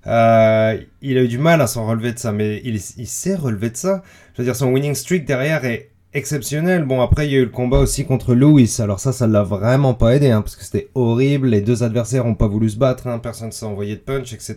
[0.07, 3.35] Euh, il a eu du mal à s'en relever de ça, mais il, il s'est
[3.35, 4.03] relevé de ça.
[4.33, 6.83] Je veux dire, son winning streak derrière est exceptionnel.
[6.83, 8.77] Bon, après, il y a eu le combat aussi contre Lewis.
[8.79, 11.49] Alors ça, ça l'a vraiment pas aidé, hein, parce que c'était horrible.
[11.49, 14.55] Les deux adversaires ont pas voulu se battre, hein, personne s'est envoyé de punch, etc.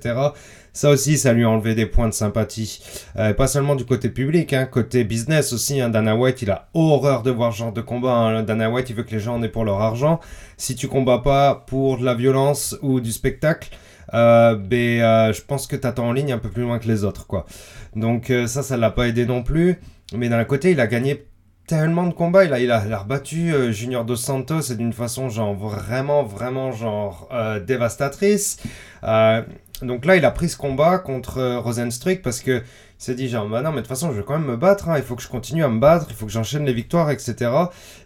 [0.72, 2.82] Ça aussi, ça lui a enlevé des points de sympathie.
[3.16, 5.80] Euh, pas seulement du côté public, hein, côté business aussi.
[5.80, 8.14] Hein, Dana White, il a horreur de voir ce genre de combat.
[8.14, 8.42] Hein.
[8.42, 10.20] Dana White, il veut que les gens en aient pour leur argent.
[10.56, 13.70] Si tu combats pas pour de la violence ou du spectacle,
[14.14, 17.04] euh, ben, euh, je pense que t'attends en ligne un peu plus loin que les
[17.04, 17.46] autres, quoi.
[17.94, 19.76] Donc euh, ça, ça l'a pas aidé non plus.
[20.16, 21.26] Mais d'un côté, il a gagné
[21.70, 22.44] tellement de combats.
[22.44, 26.24] Il a, il a, il a rebattu euh, Junior Dos Santos d'une façon genre vraiment,
[26.24, 28.59] vraiment genre euh, dévastatrice.
[29.04, 29.42] Euh,
[29.80, 32.62] donc là, il a pris ce combat contre Rosenstrick parce que
[33.00, 34.90] s'est dit genre bah non mais de toute façon je vais quand même me battre,
[34.90, 34.98] hein.
[34.98, 37.50] il faut que je continue à me battre, il faut que j'enchaîne les victoires, etc.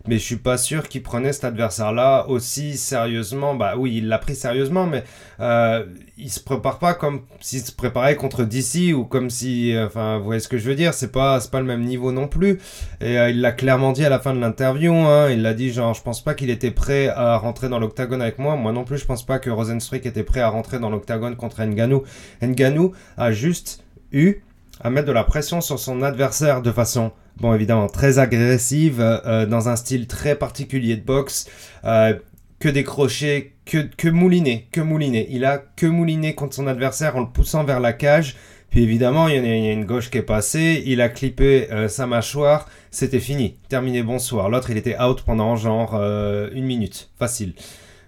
[0.07, 3.57] Mais je suis pas sûr qu'il prenait cet adversaire-là aussi sérieusement.
[3.57, 5.03] Bah oui, il l'a pris sérieusement, mais
[5.41, 5.85] euh,
[6.17, 10.25] il se prépare pas comme s'il se préparait contre DC ou comme si, enfin vous
[10.25, 12.61] voyez ce que je veux dire, c'est pas pas le même niveau non plus.
[13.01, 15.29] Et euh, il l'a clairement dit à la fin de l'interview, hein.
[15.29, 18.39] il l'a dit genre je pense pas qu'il était prêt à rentrer dans l'octagone avec
[18.39, 21.35] moi, moi non plus je pense pas que Rosenstrick était prêt à rentrer dans l'octagone
[21.35, 22.05] contre Nganou.
[22.43, 24.45] Nganou a juste eu
[24.81, 29.47] à mettre de la pression sur son adversaire de façon, bon évidemment, très agressive, euh,
[29.47, 31.49] dans un style très particulier de boxe,
[31.85, 32.15] euh,
[32.59, 35.27] que décrocher, que, que mouliner, que mouliner.
[35.31, 38.37] Il a que mouliné contre son adversaire en le poussant vers la cage.
[38.71, 41.89] Puis évidemment, il y, y a une gauche qui est passée, il a clippé euh,
[41.89, 44.49] sa mâchoire, c'était fini, terminé, bonsoir.
[44.49, 47.55] L'autre, il était out pendant genre euh, une minute, facile.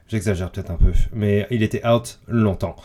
[0.08, 2.76] J'exagère peut-être un peu, mais il était out longtemps.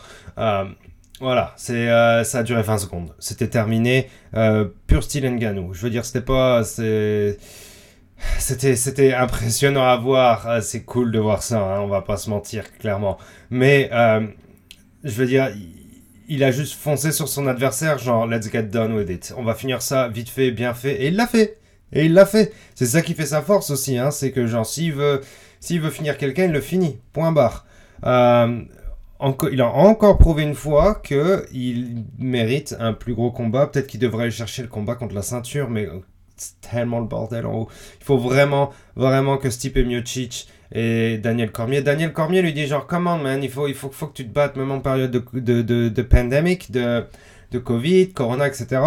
[1.22, 3.14] Voilà, c'est euh, ça a duré 20 secondes.
[3.20, 4.08] C'était terminé.
[4.34, 5.72] Euh, pur style Nganou.
[5.72, 6.64] Je veux dire, c'était pas.
[8.38, 10.48] C'était, c'était impressionnant à voir.
[10.48, 13.18] Euh, C'est cool de voir ça, hein, on va pas se mentir, clairement.
[13.50, 14.26] Mais, euh,
[15.04, 15.50] je veux dire,
[16.28, 19.34] il- a juste foncé sur son adversaire, genre, let's get done with it.
[19.36, 21.02] On va finir ça vite fait, bien fait.
[21.02, 21.58] Et il l'a fait.
[21.92, 22.52] Et il l'a fait.
[22.74, 24.10] C'est ça qui fait sa force aussi, hein.
[24.10, 25.20] C'est que, genre, s'il veut,
[25.60, 26.98] s'il veut finir quelqu'un, il le finit.
[27.12, 27.66] Point barre.
[28.06, 28.62] Euh,
[29.50, 33.66] il a encore prouvé une fois que il mérite un plus gros combat.
[33.66, 36.00] Peut-être qu'il devrait aller chercher le combat contre la ceinture, mais euh,
[36.36, 37.68] c'est tellement le bordel en haut.
[38.00, 41.82] Il faut vraiment, vraiment que Stipe Miocic et Daniel Cormier.
[41.82, 44.32] Daniel Cormier lui dit genre, come on man, il faut, il faut, que tu te
[44.32, 47.06] battes même en période de, de, de, de,
[47.50, 48.80] de Covid, Corona, etc.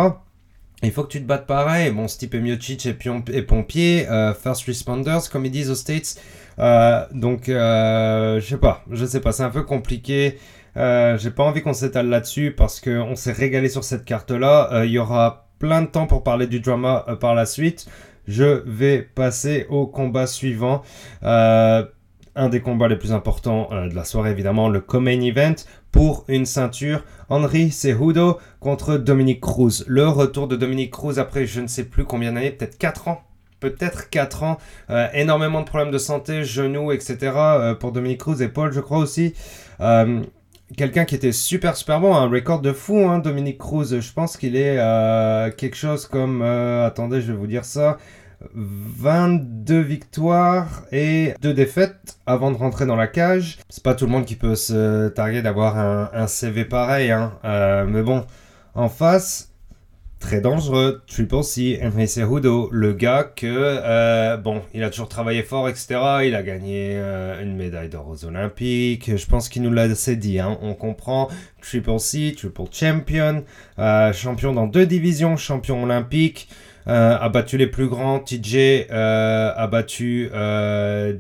[0.84, 1.92] Il faut que tu te battes pareil.
[1.92, 6.16] Bon, Stipe Miocic et, pion- pompier, euh, first responders, comme ils disent aux States.
[6.60, 10.38] Euh, donc, euh, je sais pas, je sais pas, c'est un peu compliqué.
[10.78, 14.84] Euh, J'ai pas envie qu'on s'étale là-dessus parce qu'on s'est régalé sur cette carte-là.
[14.86, 17.88] Il y aura plein de temps pour parler du drama par la suite.
[18.28, 20.82] Je vais passer au combat suivant.
[22.38, 25.56] Un des combats les plus importants de la soirée, évidemment, le co-main event
[25.96, 27.06] pour une ceinture.
[27.30, 29.86] Henry Cejudo contre Dominique Cruz.
[29.88, 33.22] Le retour de Dominique Cruz après je ne sais plus combien d'années, peut-être 4 ans.
[33.62, 34.58] Peut-être 4 ans.
[34.90, 37.18] Euh, énormément de problèmes de santé, genoux, etc.
[37.38, 39.34] euh, pour Dominique Cruz, épaule, je crois aussi.
[39.80, 40.22] Euh,
[40.76, 43.98] Quelqu'un qui était super super bon, un record de fou, hein, Dominique Cruz.
[43.98, 44.76] Je pense qu'il est
[45.56, 48.00] quelque chose comme, attendez, je vais vous dire ça,
[48.54, 53.58] 22 victoires et 2 défaites avant de rentrer dans la cage.
[53.70, 57.34] C'est pas tout le monde qui peut se targuer d'avoir un, CV pareil, hein.
[57.46, 58.26] Euh, mais bon,
[58.74, 59.54] en face,
[60.20, 65.44] très dangereux, Triple C, Henry Cejudo, le gars que, euh, bon, il a toujours travaillé
[65.44, 65.88] fort, etc.
[66.26, 69.16] Il a gagné euh, une médaille d'or aux Olympiques.
[69.16, 70.58] Je pense qu'il nous l'a assez dit, hein.
[70.62, 71.30] On comprend.
[71.62, 73.44] Triple C, Triple Champion,
[74.14, 76.48] champion dans deux divisions, champion olympique.
[76.88, 78.20] Euh, a battu les plus grands.
[78.20, 81.14] TJ euh, a battu euh,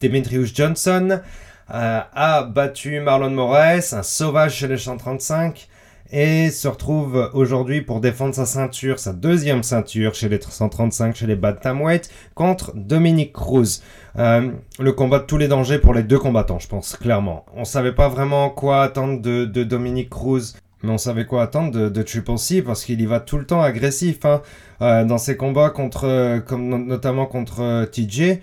[0.00, 1.20] Demetrius Johnson.
[1.68, 5.68] a battu Marlon Moraes, un sauvage chez les 135.
[6.10, 11.26] Et se retrouve aujourd'hui pour défendre sa ceinture, sa deuxième ceinture chez les 135, chez
[11.26, 13.82] les Bantamweight, contre Dominique Cruz.
[14.18, 17.44] Euh, le combat de tous les dangers pour les deux combattants, je pense, clairement.
[17.54, 20.54] On savait pas vraiment quoi attendre de, de Dominique Cruz.
[20.82, 23.60] Mais on savait quoi attendre de, de Triple parce qu'il y va tout le temps
[23.62, 24.42] agressif hein.
[24.80, 28.38] Euh, dans ses combats contre, euh, comme no- notamment contre euh, TJ.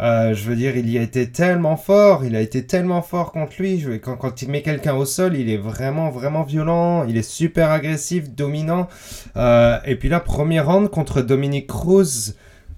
[0.00, 3.32] Euh, je veux dire, il y a été tellement fort, il a été tellement fort
[3.32, 3.80] contre lui.
[3.80, 7.04] Je, quand, quand il met quelqu'un au sol, il est vraiment, vraiment violent.
[7.08, 8.88] Il est super agressif, dominant.
[9.36, 12.34] Euh, et puis là, premier round contre Dominique Cruz.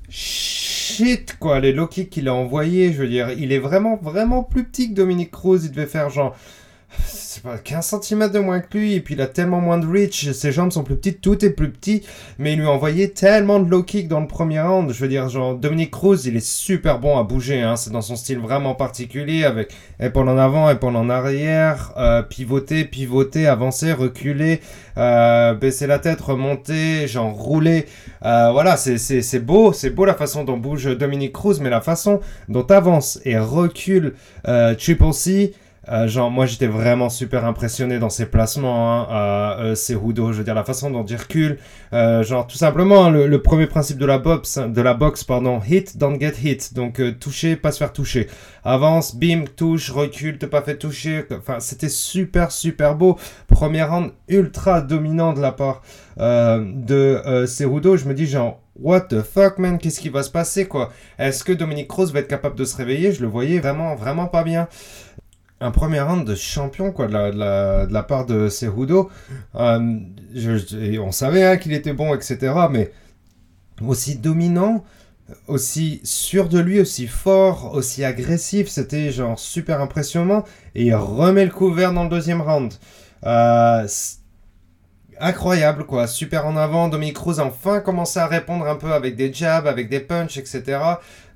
[0.08, 1.60] shit, quoi.
[1.60, 4.88] Les low kicks qu'il a envoyés, je veux dire, il est vraiment, vraiment plus petit
[4.90, 5.60] que Dominique Cruz.
[5.64, 6.34] Il devait faire genre
[7.42, 10.30] pas 15 cm de moins que lui, et puis il a tellement moins de reach,
[10.30, 12.02] ses jambes sont plus petites, tout est plus petit,
[12.38, 14.92] mais il lui a envoyé tellement de low kick dans le premier round.
[14.92, 18.00] Je veux dire, genre, Dominique Cruz, il est super bon à bouger, hein, c'est dans
[18.00, 23.92] son style vraiment particulier, avec épaule en avant, épaule en arrière, euh, pivoter, pivoter, avancer,
[23.92, 24.60] reculer,
[24.96, 27.86] euh, baisser la tête, remonter, genre rouler.
[28.24, 32.20] Euh, voilà, c'est beau, c'est beau la façon dont bouge Dominique Cruz, mais la façon
[32.48, 35.54] dont avance et recule Triple C,
[35.88, 40.44] euh, genre, moi j'étais vraiment super impressionné dans ses placements, hein, à euh, je veux
[40.44, 41.58] dire, la façon dont il recule.
[41.92, 45.60] Euh, genre, tout simplement, hein, le, premier principe de la boxe, de la boxe, pardon,
[45.68, 46.74] hit, don't get hit.
[46.74, 48.28] Donc, euh, toucher, pas se faire toucher.
[48.64, 51.24] Avance, bim, touche, recule, te pas fait toucher.
[51.36, 53.18] Enfin, c'était super, super beau.
[53.48, 55.82] Premier round ultra dominant de la part
[56.16, 57.96] de Cerudo.
[57.96, 59.78] Je me dis, genre, What the fuck, man?
[59.78, 60.90] Qu'est-ce qui va se passer, quoi?
[61.18, 63.12] Est-ce que Dominique Cruz va être capable de se réveiller?
[63.12, 64.66] Je le voyais vraiment, vraiment pas bien
[65.62, 69.10] un premier round de champion quoi, de, la, de la, part de Cerudo.
[69.54, 69.98] Euh,
[71.00, 72.52] on savait hein, qu'il était bon, etc.
[72.70, 72.92] Mais
[73.86, 74.84] aussi dominant,
[75.46, 80.44] aussi sûr de lui, aussi fort, aussi agressif, c'était genre super impressionnant.
[80.74, 82.72] Et il remet le couvert dans le deuxième round.
[83.24, 83.86] Euh,
[85.22, 86.06] incroyable, quoi.
[86.06, 86.88] Super en avant.
[86.88, 90.36] Dominique Cruz a enfin commencé à répondre un peu avec des jabs, avec des punches,
[90.36, 90.78] etc.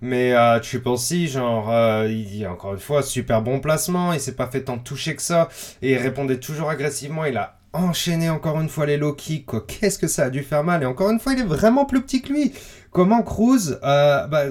[0.03, 4.12] Mais euh, Triple C, genre, euh, il, encore une fois, super bon placement.
[4.12, 5.49] Il s'est pas fait tant toucher que ça.
[5.81, 7.25] Et il répondait toujours agressivement.
[7.25, 9.66] Il a enchaîné encore une fois les low kicks.
[9.66, 10.83] Qu'est-ce que ça a dû faire mal?
[10.83, 12.53] Et encore une fois, il est vraiment plus petit que lui.
[12.90, 14.44] Comment Cruz euh, bah,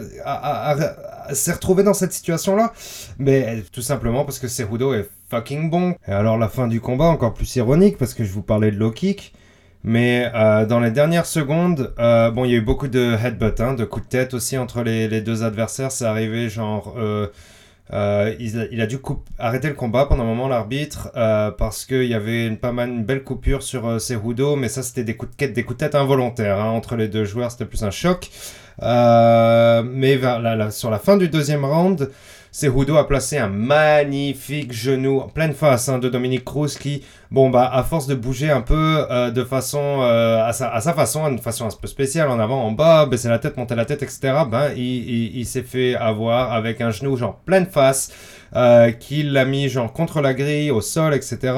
[1.34, 2.72] s'est retrouvé dans cette situation-là?
[3.18, 5.96] Mais tout simplement parce que Cerudo est fucking bon.
[6.08, 8.78] Et alors la fin du combat, encore plus ironique, parce que je vous parlais de
[8.78, 9.34] low kick.
[9.88, 13.62] Mais euh, dans les dernières secondes, euh, bon, il y a eu beaucoup de headbutt,
[13.62, 15.92] hein, de coups de tête aussi entre les, deux adversaires.
[15.92, 16.96] C'est arrivé genre...
[17.00, 17.28] Euh,
[18.40, 18.98] il, a, dû
[19.38, 23.04] arrêter le combat pendant un moment, l'arbitre, parce qu'il y avait une, pas mal, une
[23.04, 25.94] belle coupure sur Cerudo, mais ça c'était des coups de tête, des coups de tête
[25.94, 28.32] involontaires hein, entre les deux joueurs, c'était plus un choc.
[28.82, 30.20] mais
[30.72, 32.10] sur la fin du deuxième round,
[32.58, 37.50] Cerudo a placé un magnifique genou en pleine face hein, de Dominique Cruz qui, bon
[37.50, 40.94] bah à force de bouger un peu euh, de façon euh, à, sa, à, sa,
[40.94, 43.84] façon, une façon un peu spéciale, en avant, en bas, baisser la tête, monter la
[43.84, 44.20] tête, etc.
[44.50, 48.14] Ben il, il, s'est fait avoir avec un genou genre pleine face.
[48.56, 51.54] Euh, qu'il l'a mis genre contre la grille, au sol, etc.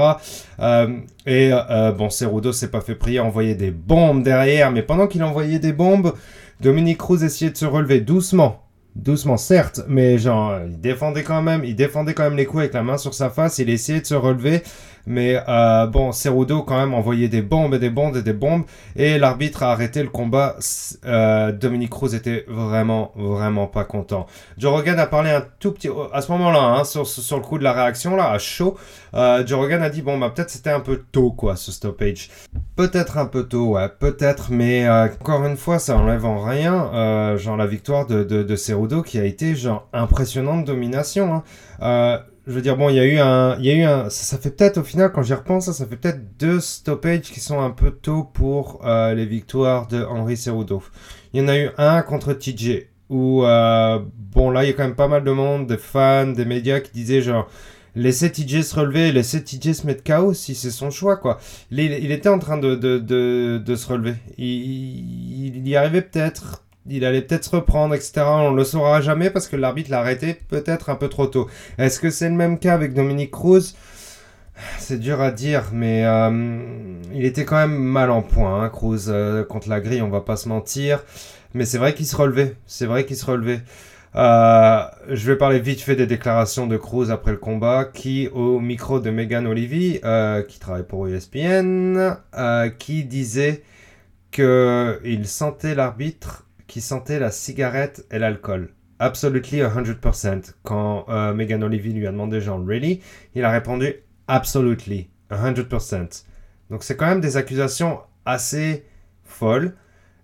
[1.28, 1.52] et
[1.96, 5.60] bon, Cerudo s'est pas fait prier, a envoyé des bombes derrière, mais pendant qu'il envoyait
[5.60, 6.14] des bombes,
[6.60, 8.67] Dominique Cruz essayait de se relever doucement,
[8.98, 12.74] doucement certes, mais genre il défendait quand même, il défendait quand même les coups avec
[12.74, 14.64] la main sur sa face, il essayait de se relever,
[15.08, 18.66] mais euh, bon, Cerudo quand même envoyait des bombes et des bombes et des bombes,
[18.98, 20.58] et l'arbitre a arrêté le combat.
[21.06, 24.28] Euh, Dominique Cruz était vraiment, vraiment pas content.
[24.58, 27.58] Joe Rogan a parlé un tout petit, à ce moment-là, hein, sur, sur, le coup
[27.58, 28.78] de la réaction là, à chaud.
[29.14, 32.30] Euh, Joe Rogan a dit bon bah peut-être c'était un peu tôt quoi ce stoppage.
[32.76, 37.38] Peut-être un peu tôt, ouais, peut-être, mais euh, encore une fois ça enlève en rien,
[37.38, 41.44] genre la victoire de, de, de Cerudo qui a été genre impressionnante domination.
[41.82, 42.24] Hein.
[42.48, 43.60] Je veux dire, bon, il y a eu un.
[43.60, 45.98] Y a eu un ça, fait peut-être, au final, quand j'y repense, ça, ça fait
[45.98, 50.82] peut-être deux stoppages qui sont un peu tôt pour euh, les victoires de Henri Cerudo.
[51.34, 54.74] Il y en a eu un contre TJ, où, euh, bon, là, il y a
[54.74, 57.50] quand même pas mal de monde, des fans, des médias qui disaient genre.
[57.96, 61.40] Laissez TJ se relever, laissez TJ se mettre KO si c'est son choix, quoi.
[61.72, 64.14] Il, il, était en train de, de, de, de se relever.
[64.38, 68.22] Il, il y arrivait peut-être il allait peut-être se reprendre, etc.
[68.26, 71.48] On le saura jamais parce que l'arbitre l'a arrêté peut-être un peu trop tôt.
[71.78, 73.76] Est-ce que c'est le même cas avec Dominique Cruz?
[74.80, 76.60] C'est dur à dire, mais euh,
[77.14, 80.22] il était quand même mal en point, hein, Cruz, euh, contre la grille, on va
[80.22, 81.04] pas se mentir.
[81.54, 83.62] Mais c'est vrai qu'il se relevait, c'est vrai qu'il se relevait.
[84.16, 88.60] Euh, je vais parler vite fait des déclarations de Cruz après le combat, qui, au
[88.60, 90.00] micro de Megan Olivi,
[90.48, 92.16] qui travaille pour ESPN,
[92.80, 93.64] qui disait
[94.32, 98.74] qu'il sentait l'arbitre qui sentait la cigarette et l'alcool.
[99.00, 100.54] Absolutely 100%.
[100.64, 103.02] Quand euh, Megan Olivier lui a demandé genre really,
[103.36, 103.94] il a répondu
[104.28, 106.26] absolutely 100%.
[106.70, 108.86] Donc c'est quand même des accusations assez
[109.24, 109.76] folles.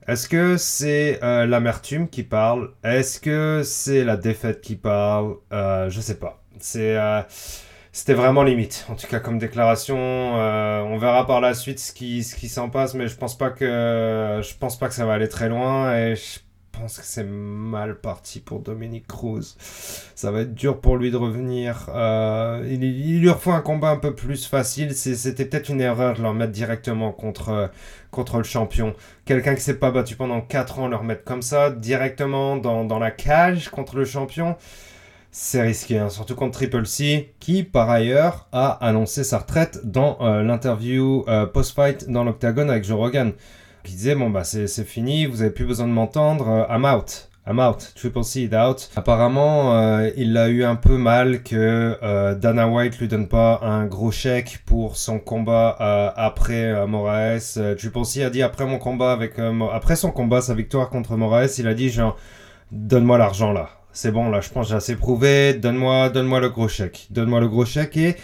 [0.07, 2.71] Est-ce que c'est euh, l'amertume qui parle?
[2.83, 5.35] Est-ce que c'est la défaite qui parle?
[5.53, 6.43] Euh, Je sais pas.
[6.59, 6.97] C'est
[7.93, 8.87] c'était vraiment limite.
[8.89, 12.49] En tout cas, comme déclaration, euh, on verra par la suite ce qui, ce qui
[12.49, 15.47] s'en passe, mais je pense pas que je pense pas que ça va aller très
[15.47, 16.39] loin et je
[16.71, 19.55] pense que c'est mal parti pour Dominique Cruz.
[20.15, 21.87] Ça va être dur pour lui de revenir.
[21.93, 24.95] Euh, il, il, lui faut un combat un peu plus facile.
[24.95, 27.69] C'était peut-être une erreur de le mettre directement contre,
[28.09, 28.95] contre le champion.
[29.25, 32.97] Quelqu'un qui s'est pas battu pendant 4 ans, le remettre comme ça, directement dans, dans
[32.97, 34.57] la cage contre le champion
[35.35, 40.19] c'est risqué, hein, surtout contre Triple C, qui par ailleurs a annoncé sa retraite dans
[40.21, 43.33] euh, l'interview euh, post-fight dans l'Octagone avec Joe Rogan.
[43.83, 47.29] Qui disait Bon, bah c'est fini, vous avez plus besoin de m'entendre, euh, I'm out.
[47.47, 48.91] I'm out, Triple C is out.
[48.95, 54.11] Apparemment, il a eu un peu mal que Dana White lui donne pas un gros
[54.11, 55.75] chèque pour son combat
[56.15, 57.59] après Moraes.
[57.77, 59.33] Triple C a dit après mon combat avec
[59.73, 62.15] après son combat, sa victoire contre Moraes, il a dit genre
[62.71, 66.67] donne-moi l'argent là c'est bon, là, je pense j'ai assez prouvé, donne-moi, donne-moi le gros
[66.67, 67.07] chèque.
[67.11, 68.15] Donne-moi le gros chèque et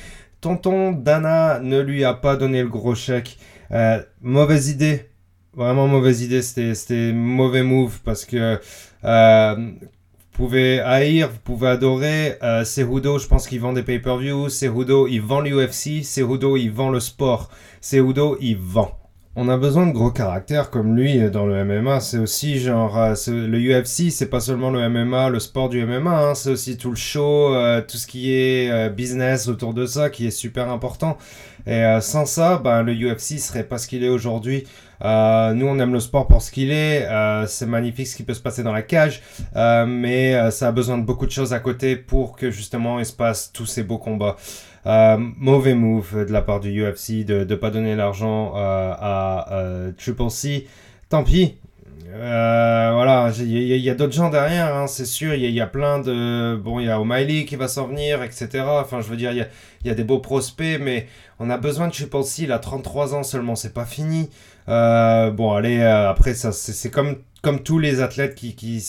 [0.42, 3.38] tonton Dana ne lui a pas donné le gros chèque.
[3.72, 5.10] Euh, mauvaise idée.
[5.54, 6.42] Vraiment mauvaise idée.
[6.42, 8.60] C'était mauvais move parce que
[9.06, 12.38] euh, vous pouvez haïr, vous pouvez adorer.
[12.42, 14.50] Euh, Cejudo, je pense qu'il vend des pay-per-view.
[14.50, 16.04] Cejudo, il vend l'UFC.
[16.04, 17.50] Cejudo, il vend le sport.
[17.82, 18.99] Cejudo, il vend
[19.42, 22.02] on a besoin de gros caractères comme lui dans le MMA.
[22.02, 26.12] C'est aussi genre euh, le UFC, c'est pas seulement le MMA, le sport du MMA,
[26.12, 26.36] hein.
[26.36, 30.10] c'est aussi tout le show, euh, tout ce qui est euh, business autour de ça
[30.10, 31.18] qui est super important.
[31.68, 34.64] Et sans ça, ben, le UFC serait pas ce qu'il est aujourd'hui.
[35.04, 37.08] nous, on aime le sport pour ce qu'il est.
[37.48, 39.22] c'est magnifique ce qui peut se passer dans la cage,
[39.54, 43.14] mais ça a besoin de beaucoup de choses à côté pour que justement il se
[43.14, 44.38] passe tous ces beaux combats.
[44.86, 49.54] Euh, mauvais move de la part du UFC de ne pas donner l'argent euh, à
[49.54, 50.68] euh, Triple C.
[51.10, 51.56] Tant pis.
[52.12, 55.34] voilà, il y, a, d'autres gens derrière, hein, c'est sûr.
[55.34, 56.56] Il y, a plein de.
[56.56, 58.64] Bon, il y a O'Malley qui va s'en venir, etc.
[58.66, 59.48] Enfin, je veux dire, il
[59.86, 61.08] y a, des beaux prospects, mais
[61.40, 62.44] on a besoin de Triple C.
[62.44, 64.30] Il a 33 ans seulement, c'est pas fini.
[64.68, 68.84] bon, allez, après, ça, c'est comme comme tous les athlètes qui,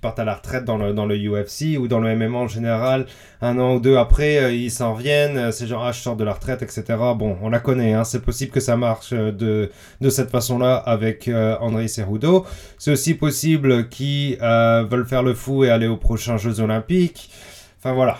[0.00, 3.06] partent à la retraite dans le, UFC ou dans le MMA en général,
[3.40, 6.16] un an ou deux après, euh, ils s'en reviennent, euh, c'est genre, ah, je sors
[6.16, 6.84] de la retraite, etc.
[7.16, 11.30] Bon, on la connaît, hein, c'est possible que ça marche euh, de, cette façon-là avec
[11.60, 12.46] André Cerudo.
[12.78, 17.30] C'est aussi possible qu'ils veulent faire le fou et aller aux prochains Jeux Olympiques.
[17.78, 18.16] Enfin voilà,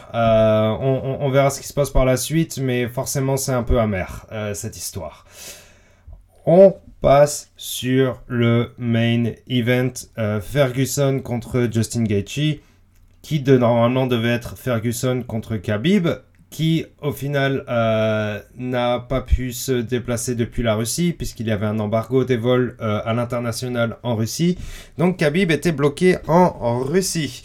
[0.80, 4.26] on, verra ce qui se passe par la suite, mais forcément c'est un peu amer,
[4.54, 5.24] cette histoire.
[6.47, 12.61] On passe sur le main event euh, Ferguson contre Justin Gaethje
[13.22, 16.09] qui de, normalement devait être Ferguson contre Khabib
[16.51, 21.66] qui au final euh, n'a pas pu se déplacer depuis la Russie puisqu'il y avait
[21.66, 24.59] un embargo des vols euh, à l'international en Russie.
[24.99, 27.45] Donc Khabib était bloqué en, en Russie.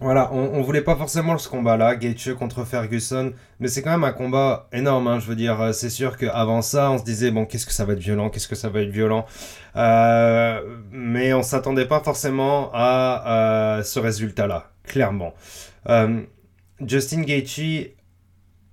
[0.00, 4.12] Voilà, on, voulait pas forcément ce combat-là, Gaethje contre Ferguson, mais c'est quand même un
[4.12, 5.06] combat énorme.
[5.06, 7.84] Hein, je veux dire, c'est sûr qu'avant ça, on se disait bon, qu'est-ce que ça
[7.84, 9.24] va être violent, qu'est-ce que ça va être violent,
[9.76, 15.32] euh, mais on s'attendait pas forcément à euh, ce résultat-là, clairement.
[15.88, 16.22] Euh,
[16.84, 17.92] Justin Gaethje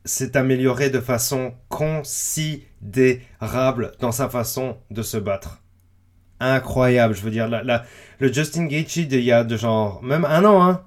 [0.03, 5.61] s'est amélioré de façon considérable dans sa façon de se battre.
[6.39, 10.63] Incroyable, je veux dire, le Justin Gaethje d'il y a de genre même un an,
[10.63, 10.81] hein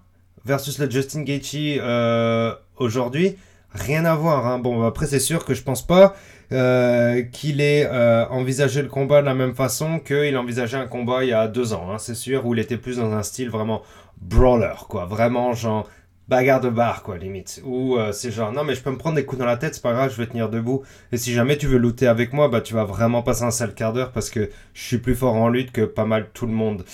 [0.44, 3.36] versus le Justin Gaethje euh, aujourd'hui,
[3.72, 4.46] rien à voir.
[4.46, 4.58] Hein.
[4.58, 6.14] Bon, après, c'est sûr que je pense pas
[6.52, 11.24] euh, qu'il ait euh, envisagé le combat de la même façon qu'il envisageait un combat
[11.24, 11.90] il y a deux ans.
[11.92, 13.82] Hein, c'est sûr, où il était plus dans un style vraiment
[14.20, 15.06] brawler, quoi.
[15.06, 15.88] Vraiment, genre
[16.28, 17.60] bagarre de bar, quoi, limite.
[17.66, 19.82] Ou c'est genre, non, mais je peux me prendre des coups dans la tête, c'est
[19.82, 20.82] pas grave, je vais tenir debout.
[21.12, 23.74] Et si jamais tu veux looter avec moi, bah, tu vas vraiment passer un sale
[23.74, 26.52] quart d'heure parce que je suis plus fort en lutte que pas mal tout le
[26.52, 26.84] monde.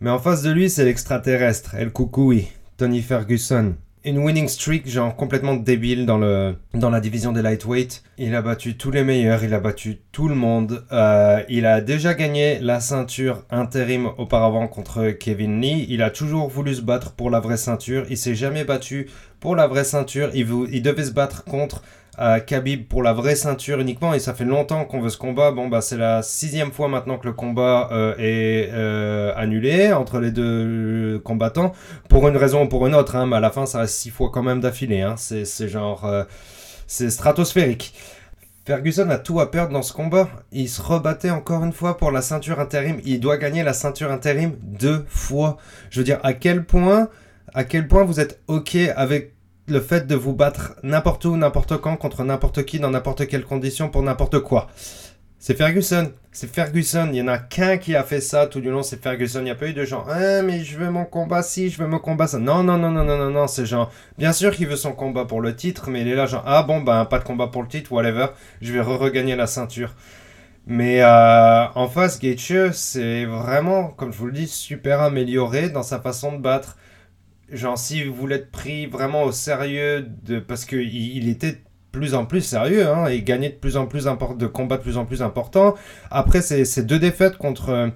[0.00, 2.48] Mais en face de lui, c'est l'extraterrestre, El Koukoui.
[2.80, 3.74] Tony Ferguson.
[4.04, 8.02] Une winning streak, genre complètement débile dans, le, la division des lightweight.
[8.16, 10.82] Il a battu tous les meilleurs, il a battu tout le monde.
[10.90, 15.84] Euh, il a déjà gagné la ceinture intérim auparavant contre Kevin Lee.
[15.90, 18.06] Il a toujours voulu se battre pour la vraie ceinture.
[18.08, 19.10] Il s'est jamais battu
[19.40, 20.30] pour la vraie ceinture.
[20.32, 21.82] Il, il devait se battre contre
[22.20, 25.52] à Khabib pour la vraie ceinture uniquement et ça fait longtemps qu'on veut ce combat.
[25.52, 30.20] Bon bah c'est la sixième fois maintenant que le combat euh, est euh, annulé entre
[30.20, 31.72] les deux combattants
[32.10, 33.16] pour une raison ou pour une autre.
[33.16, 35.00] Hein, mais à la fin ça reste six fois quand même d'affilée.
[35.00, 35.14] Hein.
[35.16, 36.24] C'est genre euh,
[36.86, 37.94] c'est stratosphérique.
[38.66, 40.28] Ferguson a tout à perdre dans ce combat.
[40.52, 43.00] Il se rebattait encore une fois pour la ceinture intérim.
[43.06, 45.56] Il doit gagner la ceinture intérim deux fois.
[45.88, 47.08] Je veux dire à quel point
[47.54, 49.32] à quel point vous êtes ok avec
[49.70, 53.44] le fait de vous battre n'importe où, n'importe quand, contre n'importe qui, dans n'importe quelle
[53.44, 54.68] condition, pour n'importe quoi.
[55.42, 56.12] C'est Ferguson.
[56.32, 57.08] C'est Ferguson.
[57.12, 59.38] Il y en a qu'un qui a fait ça tout du long, c'est Ferguson.
[59.40, 61.78] Il n'y a pas eu de gens, ah, mais je veux mon combat si, je
[61.78, 62.26] veux mon combat.
[62.38, 63.46] Non, non, non, non, non, non, non.
[63.46, 66.26] C'est genre, bien sûr qu'il veut son combat pour le titre, mais il est là,
[66.26, 68.26] genre, ah bon, ben, pas de combat pour le titre, whatever.
[68.60, 69.94] Je vais re-regagner la ceinture.
[70.66, 75.82] Mais euh, en face, Gaethje, c'est vraiment, comme je vous le dis, super amélioré dans
[75.82, 76.76] sa façon de battre.
[77.52, 80.06] Genre, si vous voulez être pris vraiment au sérieux,
[80.46, 81.58] parce qu'il il était de
[81.92, 84.96] plus en plus sérieux, hein, et gagnait de plus en plus de combats de plus
[84.96, 85.74] en plus importants.
[86.10, 87.90] Après ces, deux défaites contre euh,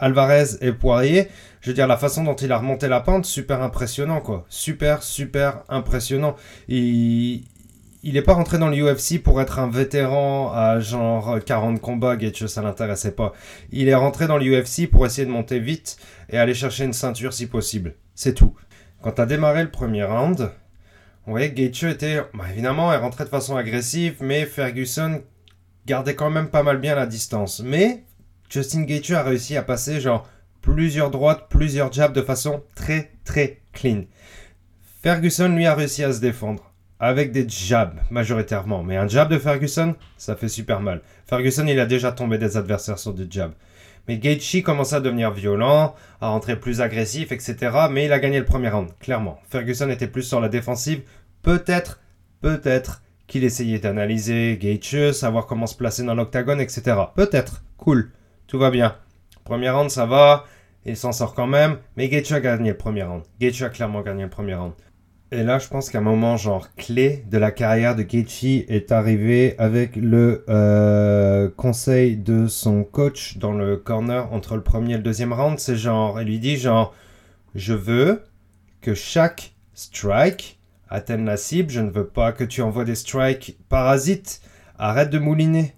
[0.00, 1.28] Alvarez et Poirier,
[1.62, 4.44] je veux dire, la façon dont il a remonté la pente, super impressionnant, quoi.
[4.50, 6.36] Super, super impressionnant.
[6.68, 7.44] Il,
[8.06, 12.46] il n'est pas rentré dans l'UFC pour être un vétéran à genre 40 combats, Gaethje,
[12.46, 13.32] ça l'intéressait pas.
[13.72, 15.96] Il est rentré dans l'UFC pour essayer de monter vite
[16.28, 17.94] et aller chercher une ceinture si possible.
[18.14, 18.54] C'est tout.
[19.04, 20.50] Quand a démarré le premier round,
[21.26, 25.20] on voyait Gaethje était, bah, évidemment, est rentré de façon agressive, mais Ferguson
[25.84, 27.60] gardait quand même pas mal bien la distance.
[27.60, 28.04] Mais
[28.48, 30.26] Justin Gaethje a réussi à passer genre
[30.62, 34.04] plusieurs droites, plusieurs jabs de façon très très clean.
[35.02, 38.82] Ferguson lui a réussi à se défendre avec des jabs majoritairement.
[38.82, 41.02] Mais un jab de Ferguson, ça fait super mal.
[41.26, 43.52] Ferguson, il a déjà tombé des adversaires sur des jabs.
[44.08, 47.56] Mais Gaethje commençait à devenir violent, à rentrer plus agressif, etc.
[47.90, 49.38] Mais il a gagné le premier round, clairement.
[49.48, 51.02] Ferguson était plus sur la défensive.
[51.42, 52.00] Peut-être,
[52.40, 56.96] peut-être qu'il essayait d'analyser Gaethje, savoir comment se placer dans l'octagone, etc.
[57.14, 57.64] Peut-être.
[57.78, 58.10] Cool.
[58.46, 58.96] Tout va bien.
[59.44, 60.44] Premier round, ça va.
[60.84, 61.78] Il s'en sort quand même.
[61.96, 63.22] Mais Gaethje a gagné le premier round.
[63.40, 64.72] Gaethje a clairement gagné le premier round.
[65.34, 69.56] Et là, je pense qu'un moment genre clé de la carrière de Gaethje est arrivé
[69.58, 75.02] avec le euh, conseil de son coach dans le corner entre le premier et le
[75.02, 75.58] deuxième round.
[75.58, 76.94] C'est genre, il lui dit genre,
[77.56, 78.22] je veux
[78.80, 81.68] que chaque strike atteigne la cible.
[81.68, 84.40] Je ne veux pas que tu envoies des strikes parasites.
[84.78, 85.74] Arrête de mouliner.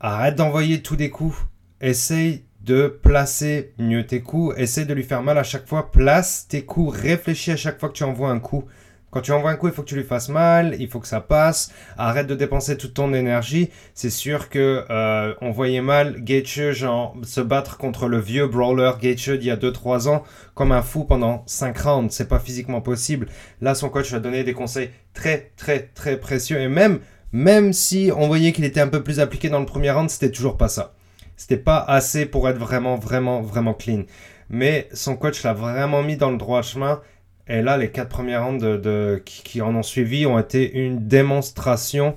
[0.00, 1.38] Arrête d'envoyer tous des coups.
[1.80, 4.54] Essaye de placer mieux tes coups.
[4.58, 5.90] Essaie de lui faire mal à chaque fois.
[5.90, 6.98] Place tes coups.
[6.98, 8.64] Réfléchis à chaque fois que tu envoies un coup.
[9.12, 11.06] Quand tu envoies un coup, il faut que tu lui fasses mal, il faut que
[11.06, 11.70] ça passe.
[11.98, 13.68] Arrête de dépenser toute ton énergie.
[13.92, 16.86] C'est sûr que euh, on voyait mal Gaethje
[17.22, 20.22] se battre contre le vieux brawler Gaethje d'il y a 2-3 ans
[20.54, 22.14] comme un fou pendant 5 rounds.
[22.14, 23.28] C'est pas physiquement possible.
[23.60, 27.00] Là, son coach a donné des conseils très très très précieux et même
[27.32, 30.30] même si on voyait qu'il était un peu plus appliqué dans le premier round, c'était
[30.30, 30.94] toujours pas ça.
[31.42, 34.04] C'était pas assez pour être vraiment, vraiment, vraiment clean.
[34.48, 37.00] Mais son coach l'a vraiment mis dans le droit chemin.
[37.48, 42.14] Et là, les quatre premières rounds de, qui, en ont suivi ont été une démonstration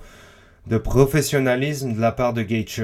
[0.67, 2.83] de professionnalisme de la part de Gaethje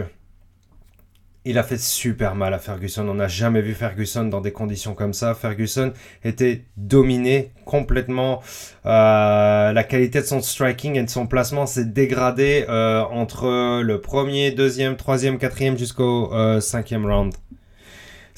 [1.43, 3.07] il a fait super mal à Ferguson.
[3.07, 5.33] On n'a jamais vu Ferguson dans des conditions comme ça.
[5.33, 5.91] Ferguson
[6.23, 8.41] était dominé complètement.
[8.85, 14.01] Euh, la qualité de son striking et de son placement s'est dégradée euh, entre le
[14.01, 17.33] premier, deuxième, troisième, quatrième jusqu'au euh, cinquième round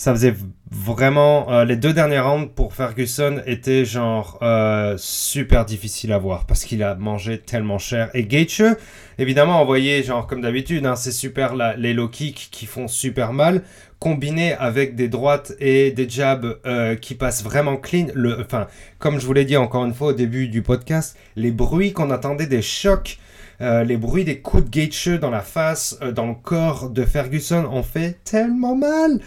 [0.04, 0.36] ça faisait
[0.70, 6.46] vraiment euh, les deux derniers rounds pour Ferguson étaient genre euh, super difficile à voir
[6.46, 8.76] parce qu'il a mangé tellement cher et Gaethje
[9.18, 13.62] évidemment envoyé genre comme d'habitude hein, c'est super les low kicks qui font super mal
[14.00, 18.68] combiné avec des droites et des jabs euh, qui passent vraiment clean le enfin
[19.00, 22.12] comme je vous l'ai dit encore une fois au début du podcast les bruits qu'on
[22.12, 23.20] attendait des chocs
[23.62, 27.84] les bruits des coups de Gaethje dans la face, dans le corps de Ferguson ont
[27.84, 29.22] fait tellement mal.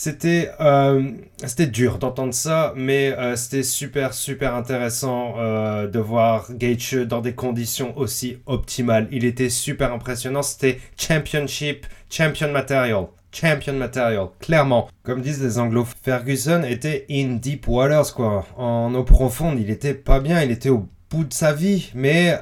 [0.00, 1.10] C'était euh,
[1.44, 7.20] c'était dur d'entendre ça, mais euh, c'était super super intéressant euh, de voir Gaethje dans
[7.20, 9.08] des conditions aussi optimales.
[9.10, 10.42] Il était super impressionnant.
[10.42, 13.06] C'était championship, champion material.
[13.32, 14.88] Champion material, clairement.
[15.02, 18.46] Comme disent les anglo, Ferguson était in deep waters, quoi.
[18.56, 21.90] En eau profonde, il était pas bien, il était au bout de sa vie.
[21.96, 22.38] Mais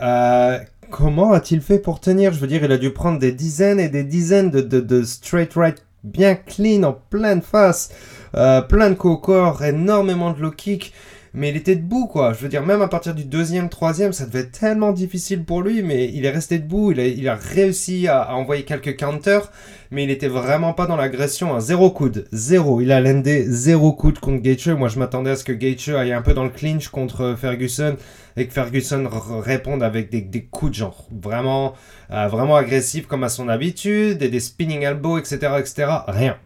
[0.91, 2.35] comment a-t-il fait pour tenir?
[2.35, 5.03] Je veux dire, il a dû prendre des dizaines et des dizaines de, de, de
[5.05, 7.91] straight right bien clean, en pleine face,
[8.35, 10.95] euh, plein de co-corps, énormément de low kick.
[11.37, 12.33] Mais il était debout, quoi.
[12.33, 15.61] Je veux dire, même à partir du deuxième, troisième, ça devait être tellement difficile pour
[15.61, 16.93] lui, mais il est resté debout.
[16.93, 19.53] Il a, réussi à, envoyer quelques counters,
[19.91, 21.55] mais il était vraiment pas dans l'agression.
[21.55, 21.61] Hein.
[21.61, 22.81] Zéro coude, zéro.
[22.81, 24.71] Il a landé zéro coude contre Gaethje.
[24.71, 27.97] Moi, je m'attendais à ce que Gaethje aille un peu dans le clinch contre Ferguson
[28.39, 29.07] et que Ferguson
[29.45, 31.75] réponde avec des, des coups de genre vraiment,
[32.13, 35.87] euh, vraiment agressifs comme à son habitude, et des spinning elbows, etc., etc.
[36.09, 36.39] Rien.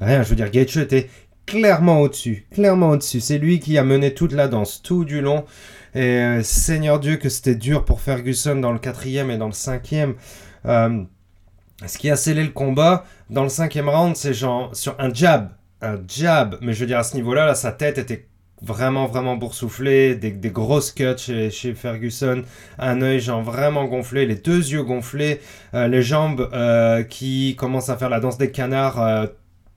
[0.00, 0.22] Rien.
[0.22, 1.08] Je veux dire, Gaethje était
[1.46, 3.20] clairement au-dessus, clairement au-dessus.
[3.20, 5.44] C'est lui qui a mené toute la danse, tout du long.
[5.94, 9.52] Et euh, Seigneur Dieu que c'était dur pour Ferguson dans le quatrième et dans le
[9.52, 10.14] cinquième.
[10.66, 11.02] Euh,
[11.86, 15.50] ce qui a scellé le combat dans le cinquième round, c'est genre sur un jab,
[15.82, 16.56] un jab.
[16.62, 18.26] Mais je veux dire à ce niveau-là, là, sa tête était
[18.62, 22.44] vraiment vraiment boursouflée, des, grosses cuts chez, chez, Ferguson,
[22.78, 25.40] un œil genre vraiment gonflé, les deux yeux gonflés,
[25.74, 26.48] euh, les jambes
[27.10, 29.28] qui commencent à faire la danse des canards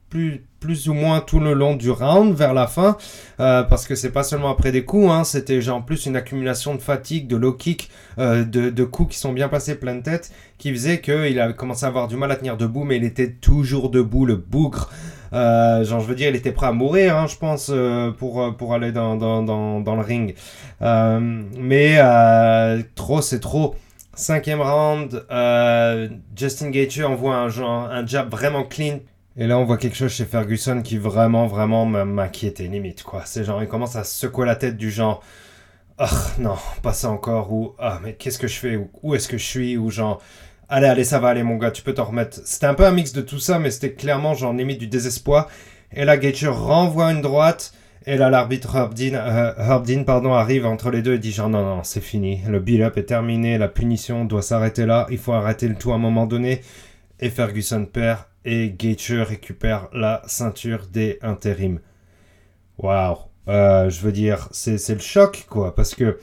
[0.09, 2.97] plus plus ou moins tout le long du round vers la fin,
[3.39, 6.75] euh, parce que c'est pas seulement après des coups, hein, c'était genre plus une accumulation
[6.75, 10.01] de fatigue, de low kick, euh, de, de, coups qui sont bien passés plein de
[10.01, 13.03] tête, qui faisait qu'il avait commencé à avoir du mal à tenir debout, mais il
[13.03, 14.89] était toujours debout, le bougre.
[15.33, 18.55] Euh, genre, je veux dire, il était prêt à mourir, hein, je pense, euh, pour,
[18.57, 20.35] pour aller dans, dans, dans, dans le ring.
[20.81, 21.19] Euh,
[21.57, 21.99] mais
[22.95, 23.75] trop, c'est trop.
[24.13, 25.25] Cinquième round,
[26.35, 28.99] Justin Gaethje envoie un, genre, un jab vraiment clean
[29.37, 33.21] et là, on voit quelque chose chez Ferguson qui vraiment, vraiment m'inquiétait, limite, quoi.
[33.25, 35.23] C'est genre, il commence à secouer la tête du genre,
[35.99, 36.09] ah,
[36.39, 39.37] non, pas ça encore, ou, ah, mais qu'est-ce que je fais, ou où est-ce que
[39.37, 40.21] je suis, ou genre,
[40.69, 42.39] allez, allez, ça va aller, mon gars, tu peux t'en remettre.
[42.45, 45.47] C'était un peu un mix de tout ça, mais c'était clairement, genre, limite du désespoir.
[45.93, 47.73] Et là, Gaethje renvoie une droite,
[48.07, 51.83] et là, l'arbitre Herbdin, euh, pardon, arrive entre les deux et dit genre, non, non,
[51.83, 55.75] c'est fini, le build-up est terminé, la punition doit s'arrêter là, il faut arrêter le
[55.75, 56.61] tout à un moment donné.
[57.19, 61.81] Et Ferguson perd et Gaethje récupère la ceinture des intérims.
[62.77, 63.17] Waouh,
[63.49, 66.17] euh, je veux dire, c'est le choc quoi, parce que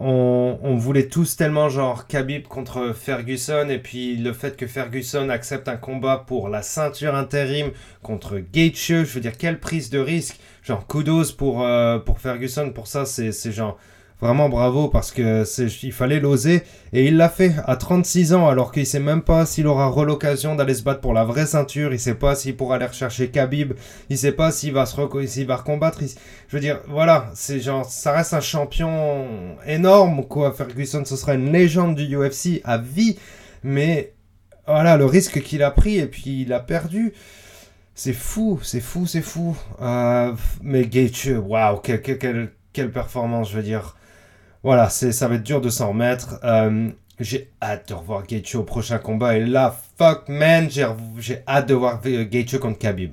[0.00, 5.68] on, voulait tous tellement genre Khabib contre Ferguson et puis le fait que Ferguson accepte
[5.68, 7.70] un combat pour la ceinture intérim
[8.02, 12.72] contre Gaethje, je veux dire quelle prise de risque, genre kudos pour euh, pour Ferguson
[12.72, 13.78] pour ça, c'est genre
[14.18, 15.44] Vraiment bravo parce que
[15.84, 16.62] il fallait l'oser
[16.94, 20.54] et il l'a fait à 36 ans alors qu'il sait même pas s'il aura l'occasion
[20.54, 23.74] d'aller se battre pour la vraie ceinture, il sait pas s'il pourra aller rechercher Khabib,
[24.08, 24.96] il sait pas s'il va se
[25.26, 26.00] s'il va recombattre.
[26.48, 29.26] Je veux dire, voilà, c'est genre ça reste un champion
[29.66, 30.50] énorme quoi.
[30.50, 33.18] Ferguson ce sera une légende du UFC à vie,
[33.64, 34.14] mais
[34.66, 37.12] voilà le risque qu'il a pris et puis il a perdu.
[37.94, 39.54] C'est fou, c'est fou, c'est fou.
[39.82, 43.94] Euh, mais Gaethje, waouh, quelle, quelle, quelle performance, je veux dire.
[44.66, 46.40] Voilà, ça va être dur de s'en remettre.
[46.42, 46.90] Euh,
[47.20, 49.36] j'ai hâte de revoir Gaethje au prochain combat.
[49.36, 50.84] Et là, fuck man, j'ai,
[51.46, 53.12] hâte de voir Gaethje contre Khabib.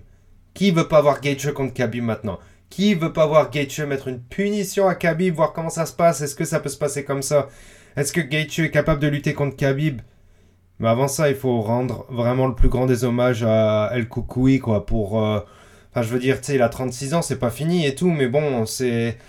[0.55, 2.39] Qui veut pas voir Gaethje contre Khabib maintenant?
[2.71, 6.21] Qui veut pas voir Gaethje mettre une punition à Khabib, voir comment ça se passe?
[6.21, 7.49] Est-ce que ça peut se passer comme ça?
[7.95, 10.01] Est-ce que Gaethje est capable de lutter contre Khabib?
[10.79, 14.57] Mais avant ça, il faut rendre vraiment le plus grand des hommages à El Koukoui,
[14.57, 15.23] quoi, pour...
[15.23, 15.39] Euh,
[15.91, 18.09] enfin, je veux dire, tu sais, il a 36 ans, c'est pas fini et tout,
[18.09, 19.19] mais bon, c'est...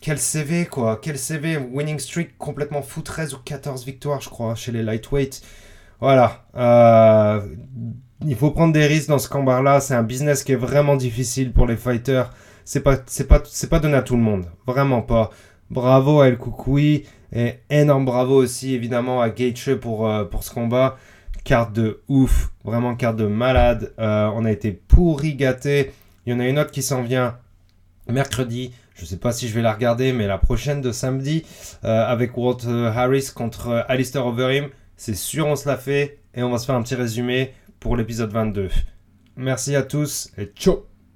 [0.00, 0.98] Quel CV, quoi.
[1.00, 1.58] Quel CV.
[1.58, 3.02] Winning streak complètement fou.
[3.02, 5.42] 13 ou 14 victoires, je crois, chez les lightweights.
[6.00, 6.44] Voilà.
[6.56, 7.40] Euh,
[8.26, 9.80] il faut prendre des risques dans ce combat-là.
[9.80, 12.32] C'est un business qui est vraiment difficile pour les fighters.
[12.64, 14.46] C'est pas, pas, donné à tout le monde.
[14.66, 15.30] Vraiment pas.
[15.70, 17.04] Bravo à El Koukoui.
[17.32, 20.96] Et énorme bravo aussi, évidemment, à Gaethje pour, euh, ce combat.
[21.44, 22.50] Carte de ouf.
[22.64, 23.92] Vraiment carte de malade.
[23.98, 25.92] Euh, on a été pourri gâté.
[26.24, 27.36] Il y en a une autre qui s'en vient
[28.08, 28.72] mercredi.
[29.00, 31.46] Je ne sais pas si je vais la regarder, mais la prochaine de samedi,
[31.84, 36.42] euh, avec Walt Harris contre euh, Alistair Overeem, c'est sûr on se la fait, et
[36.42, 38.68] on va se faire un petit résumé pour l'épisode 22.
[39.36, 40.89] Merci à tous, et ciao